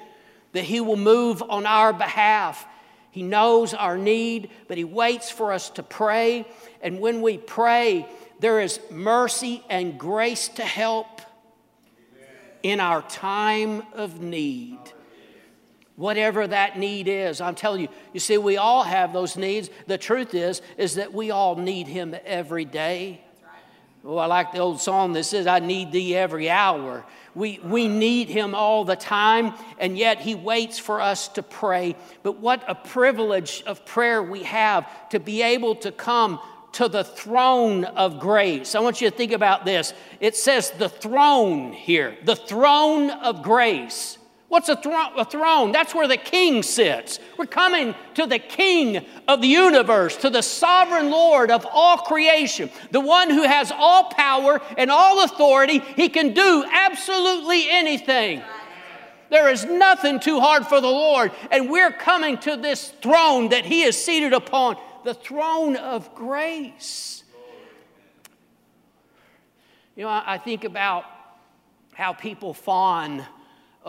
that 0.54 0.64
He 0.64 0.82
will 0.82 0.98
move 0.98 1.44
on 1.44 1.68
our 1.68 1.94
behalf. 1.94 2.66
He 3.12 3.24
knows 3.24 3.74
our 3.74 3.98
need, 3.98 4.50
but 4.68 4.78
He 4.78 4.84
waits 4.84 5.30
for 5.30 5.52
us 5.52 5.70
to 5.72 5.84
pray. 5.84 6.46
And 6.82 7.00
when 7.00 7.22
we 7.22 7.38
pray, 7.38 8.08
there 8.40 8.62
is 8.62 8.80
mercy 8.90 9.64
and 9.70 9.98
grace 10.00 10.48
to 10.50 10.64
help 10.64 11.22
in 12.64 12.80
our 12.80 13.02
time 13.04 13.84
of 13.94 14.22
need. 14.22 14.80
Whatever 15.96 16.48
that 16.48 16.80
need 16.80 17.10
is 17.10 17.42
i'm 17.42 17.56
telling 17.56 17.82
you 17.82 17.88
you 18.14 18.22
see 18.22 18.38
we 18.38 18.58
all 18.58 18.84
have 18.84 19.12
those 19.12 19.36
needs. 19.36 19.70
The 19.88 19.98
truth 19.98 20.34
is 20.34 20.62
is 20.78 20.96
that 20.96 21.14
we 21.14 21.32
all 21.32 21.56
need 21.56 21.88
him 21.88 22.16
every 22.26 22.66
day. 22.66 23.22
Oh 24.06 24.18
i 24.18 24.26
like 24.26 24.54
the 24.54 24.60
old 24.60 24.80
song 24.80 25.14
that 25.14 25.26
says 25.26 25.46
i 25.46 25.60
need 25.60 25.92
thee 25.92 26.16
every 26.16 26.50
hour 26.50 27.06
we, 27.40 27.60
we 27.64 27.88
need 27.88 28.28
him 28.28 28.54
all 28.54 28.84
the 28.84 28.98
time 28.98 29.54
and 29.80 29.98
yet 29.98 30.20
he 30.20 30.36
waits 30.36 30.78
for 30.78 31.00
us 31.00 31.30
to 31.30 31.42
pray 31.42 31.96
but 32.22 32.40
what 32.40 32.64
a 32.68 32.76
privilege 32.76 33.64
of 33.66 33.86
prayer 33.86 34.22
we 34.22 34.44
have 34.44 35.10
to 35.10 35.20
be 35.20 35.42
able 35.42 35.74
to 35.76 35.92
come 35.92 36.40
to 36.72 36.88
the 36.88 37.04
throne 37.04 37.84
of 37.84 38.20
grace. 38.20 38.76
I 38.76 38.80
want 38.80 39.02
you 39.02 39.10
to 39.10 39.16
think 39.16 39.32
about 39.32 39.66
this. 39.66 39.94
It 40.20 40.36
says 40.36 40.70
the 40.72 40.90
throne 40.90 41.74
here, 41.74 42.16
the 42.24 42.36
throne 42.36 43.10
of 43.10 43.42
grace. 43.42 44.18
What's 44.50 44.68
a, 44.68 44.74
a, 45.16 45.26
throne? 45.26 45.72
That's 45.72 45.94
where 45.94 46.08
the 46.08 46.18
king 46.18 46.64
sits. 46.64 47.20
We're 47.38 47.46
coming 47.46 47.94
to 48.16 48.26
the 48.26 48.40
king 48.40 49.06
of 49.28 49.42
the 49.42 49.48
universe, 49.48 50.18
to 50.18 50.32
the 50.32 50.42
sovereign 50.42 51.12
Lord 51.12 51.52
of 51.52 51.68
all 51.72 51.98
creation, 52.00 52.72
the 52.90 53.00
one 53.00 53.30
who 53.30 53.44
has 53.44 53.72
all 53.72 54.06
power 54.06 54.60
and 54.76 54.90
all 54.90 55.24
authority. 55.24 55.80
He 55.96 56.10
can 56.10 56.34
do 56.34 56.66
absolutely 56.68 57.70
anything. 57.70 58.42
There 59.30 59.50
is 59.50 59.66
nothing 59.66 60.20
too 60.20 60.40
hard 60.40 60.66
for 60.66 60.82
the 60.82 60.88
Lord. 60.88 61.32
And 61.52 61.70
we're 61.70 61.92
coming 61.92 62.40
to 62.40 62.58
this 62.58 62.90
throne 63.04 63.50
that 63.50 63.66
he 63.66 63.84
is 63.84 64.04
seated 64.04 64.34
upon, 64.34 64.78
the 65.06 65.14
throne 65.14 65.76
of 65.76 66.16
grace. 66.16 67.24
You 69.96 70.06
know, 70.06 70.24
I 70.26 70.40
think 70.40 70.64
about 70.64 71.06
how 71.94 72.14
people 72.14 72.56
fawn 72.56 73.24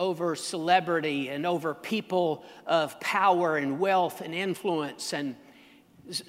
over 0.01 0.35
celebrity 0.35 1.29
and 1.29 1.45
over 1.45 1.75
people 1.75 2.43
of 2.65 2.99
power 2.99 3.57
and 3.57 3.79
wealth 3.79 4.21
and 4.21 4.33
influence 4.33 5.13
and 5.13 5.35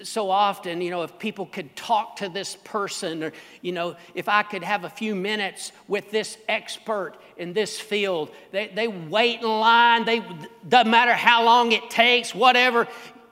so 0.03 0.29
often, 0.29 0.79
you 0.79 0.91
know, 0.91 1.01
if 1.01 1.17
people 1.17 1.47
could 1.47 1.75
talk 1.75 2.15
to 2.17 2.29
this 2.29 2.55
person, 2.63 3.23
or, 3.23 3.33
you 3.61 3.71
know, 3.71 3.97
if 4.13 4.29
I 4.29 4.43
could 4.43 4.63
have 4.63 4.85
a 4.85 4.89
few 4.89 5.15
minutes 5.15 5.73
with 5.87 6.09
this 6.11 6.37
expert 6.47 7.15
in 7.35 7.51
this 7.51 7.79
field, 7.79 8.29
they, 8.51 8.67
they 8.67 8.87
wait 8.87 9.41
in 9.41 9.47
line. 9.47 10.05
They 10.05 10.23
doesn't 10.69 10.91
matter 10.91 11.11
how 11.11 11.43
long 11.43 11.73
it 11.73 11.89
takes, 11.89 12.33
whatever, 12.33 12.87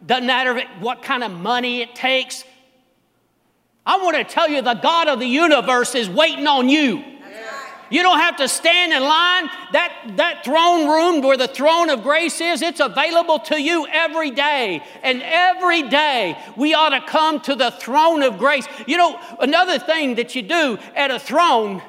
doesn't 0.06 0.26
matter 0.26 0.62
what 0.80 1.04
kind 1.04 1.24
of 1.24 1.32
money 1.32 1.82
it 1.82 1.96
takes. 1.96 2.44
I 3.86 3.98
want 3.98 4.18
to 4.18 4.24
tell 4.24 4.50
you 4.50 4.62
the 4.62 4.74
God 4.74 5.08
of 5.08 5.20
the 5.20 5.28
universe 5.28 5.96
is 5.96 6.10
waiting 6.10 6.48
on 6.48 6.68
you. 6.68 7.11
You 7.92 8.02
don't 8.02 8.20
have 8.20 8.38
to 8.38 8.48
stand 8.48 8.94
in 8.94 9.04
line. 9.04 9.50
That, 9.74 10.14
that 10.18 10.44
throne 10.44 10.88
room 10.88 11.22
where 11.22 11.38
the 11.38 11.48
throne 11.48 11.90
of 11.90 12.02
grace 12.04 12.42
is, 12.42 12.62
it's 12.62 12.80
available 12.80 13.40
to 13.40 13.62
you 13.62 13.86
every 13.88 14.32
day. 14.32 14.82
And 15.04 15.22
every 15.22 15.84
day 15.84 16.38
we 16.56 16.74
ought 16.74 16.90
to 16.90 17.02
come 17.02 17.42
to 17.42 17.56
the 17.56 17.72
throne 17.72 18.24
of 18.24 18.38
grace. 18.38 18.66
You 18.88 18.98
know, 18.98 19.20
another 19.40 19.78
thing 19.78 20.16
that 20.16 20.36
you 20.36 20.42
do 20.42 20.78
at 20.96 21.12
a 21.12 21.20
throne, 21.20 21.82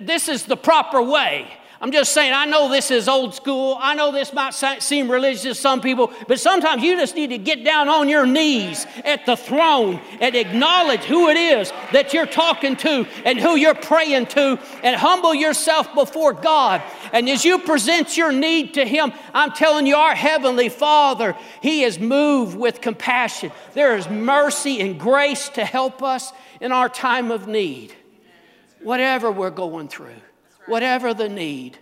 this 0.00 0.28
is 0.28 0.44
the 0.46 0.56
proper 0.56 1.02
way. 1.02 1.48
I'm 1.80 1.92
just 1.92 2.12
saying, 2.12 2.32
I 2.32 2.44
know 2.44 2.68
this 2.68 2.90
is 2.90 3.08
old 3.08 3.34
school. 3.34 3.76
I 3.80 3.94
know 3.94 4.10
this 4.10 4.32
might 4.32 4.50
seem 4.50 5.08
religious 5.08 5.42
to 5.42 5.54
some 5.54 5.80
people, 5.80 6.12
but 6.26 6.40
sometimes 6.40 6.82
you 6.82 6.96
just 6.96 7.14
need 7.14 7.28
to 7.28 7.38
get 7.38 7.64
down 7.64 7.88
on 7.88 8.08
your 8.08 8.26
knees 8.26 8.84
at 9.04 9.24
the 9.26 9.36
throne 9.36 10.00
and 10.20 10.34
acknowledge 10.34 11.04
who 11.04 11.28
it 11.28 11.36
is 11.36 11.70
that 11.92 12.12
you're 12.12 12.26
talking 12.26 12.74
to 12.76 13.06
and 13.24 13.38
who 13.38 13.54
you're 13.54 13.76
praying 13.76 14.26
to 14.26 14.58
and 14.82 14.96
humble 14.96 15.32
yourself 15.32 15.94
before 15.94 16.32
God. 16.32 16.82
And 17.12 17.28
as 17.28 17.44
you 17.44 17.60
present 17.60 18.16
your 18.16 18.32
need 18.32 18.74
to 18.74 18.84
Him, 18.84 19.12
I'm 19.32 19.52
telling 19.52 19.86
you, 19.86 19.94
our 19.94 20.16
Heavenly 20.16 20.70
Father, 20.70 21.36
He 21.62 21.84
is 21.84 22.00
moved 22.00 22.58
with 22.58 22.80
compassion. 22.80 23.52
There 23.74 23.96
is 23.96 24.08
mercy 24.08 24.80
and 24.80 24.98
grace 24.98 25.48
to 25.50 25.64
help 25.64 26.02
us 26.02 26.32
in 26.60 26.72
our 26.72 26.88
time 26.88 27.30
of 27.30 27.46
need, 27.46 27.94
whatever 28.82 29.30
we're 29.30 29.50
going 29.50 29.86
through 29.86 30.16
whatever 30.68 31.14
the 31.14 31.28
need. 31.28 31.78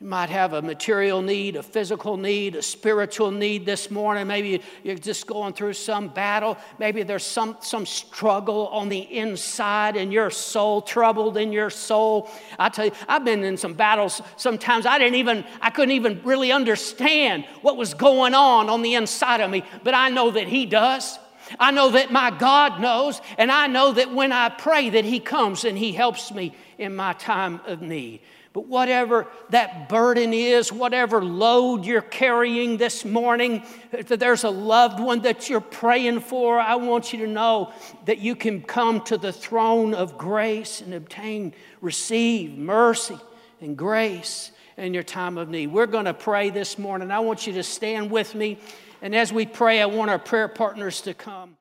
You 0.00 0.06
might 0.06 0.30
have 0.30 0.52
a 0.52 0.62
material 0.62 1.22
need, 1.22 1.56
a 1.56 1.62
physical 1.62 2.16
need, 2.16 2.54
a 2.54 2.62
spiritual 2.62 3.32
need 3.32 3.66
this 3.66 3.90
morning. 3.90 4.28
Maybe 4.28 4.62
you're 4.84 4.94
just 4.94 5.26
going 5.26 5.54
through 5.54 5.72
some 5.72 6.06
battle. 6.06 6.56
Maybe 6.78 7.02
there's 7.02 7.26
some, 7.26 7.56
some 7.60 7.84
struggle 7.84 8.68
on 8.68 8.88
the 8.88 9.00
inside 9.00 9.96
in 9.96 10.12
your 10.12 10.30
soul, 10.30 10.82
troubled 10.82 11.36
in 11.36 11.50
your 11.50 11.68
soul. 11.68 12.30
I 12.60 12.68
tell 12.68 12.84
you, 12.84 12.92
I've 13.08 13.24
been 13.24 13.42
in 13.42 13.56
some 13.56 13.74
battles. 13.74 14.22
Sometimes 14.36 14.86
I 14.86 15.00
didn't 15.00 15.16
even, 15.16 15.44
I 15.60 15.70
couldn't 15.70 15.96
even 15.96 16.20
really 16.22 16.52
understand 16.52 17.44
what 17.62 17.76
was 17.76 17.92
going 17.92 18.34
on 18.34 18.70
on 18.70 18.82
the 18.82 18.94
inside 18.94 19.40
of 19.40 19.50
me, 19.50 19.64
but 19.82 19.94
I 19.94 20.10
know 20.10 20.30
that 20.30 20.46
He 20.46 20.64
does. 20.64 21.18
I 21.58 21.70
know 21.70 21.90
that 21.90 22.10
my 22.12 22.30
God 22.30 22.80
knows, 22.80 23.20
and 23.36 23.50
I 23.50 23.66
know 23.66 23.92
that 23.92 24.12
when 24.12 24.32
I 24.32 24.48
pray 24.48 24.90
that 24.90 25.04
He 25.04 25.20
comes 25.20 25.64
and 25.64 25.76
He 25.76 25.92
helps 25.92 26.32
me 26.32 26.54
in 26.78 26.94
my 26.94 27.12
time 27.14 27.60
of 27.66 27.82
need. 27.82 28.20
But 28.52 28.66
whatever 28.66 29.28
that 29.50 29.88
burden 29.88 30.32
is, 30.32 30.72
whatever 30.72 31.22
load 31.22 31.84
you're 31.84 32.00
carrying 32.00 32.76
this 32.76 33.04
morning, 33.04 33.62
if 33.92 34.08
there's 34.08 34.42
a 34.42 34.50
loved 34.50 34.98
one 34.98 35.20
that 35.20 35.48
you're 35.48 35.60
praying 35.60 36.20
for, 36.20 36.58
I 36.58 36.76
want 36.76 37.12
you 37.12 37.20
to 37.20 37.30
know 37.30 37.72
that 38.06 38.18
you 38.18 38.34
can 38.34 38.62
come 38.62 39.02
to 39.02 39.18
the 39.18 39.32
throne 39.32 39.94
of 39.94 40.18
grace 40.18 40.80
and 40.80 40.94
obtain, 40.94 41.54
receive 41.80 42.56
mercy 42.56 43.18
and 43.60 43.76
grace 43.76 44.50
in 44.76 44.94
your 44.94 45.02
time 45.02 45.38
of 45.38 45.48
need. 45.48 45.68
We're 45.68 45.86
going 45.86 46.06
to 46.06 46.14
pray 46.14 46.50
this 46.50 46.78
morning. 46.78 47.10
I 47.10 47.20
want 47.20 47.46
you 47.46 47.52
to 47.54 47.62
stand 47.62 48.10
with 48.10 48.34
me. 48.34 48.58
And 49.02 49.14
as 49.14 49.32
we 49.32 49.46
pray, 49.46 49.82
I 49.82 49.86
want 49.86 50.10
our 50.10 50.18
prayer 50.18 50.48
partners 50.48 51.02
to 51.02 51.14
come. 51.14 51.57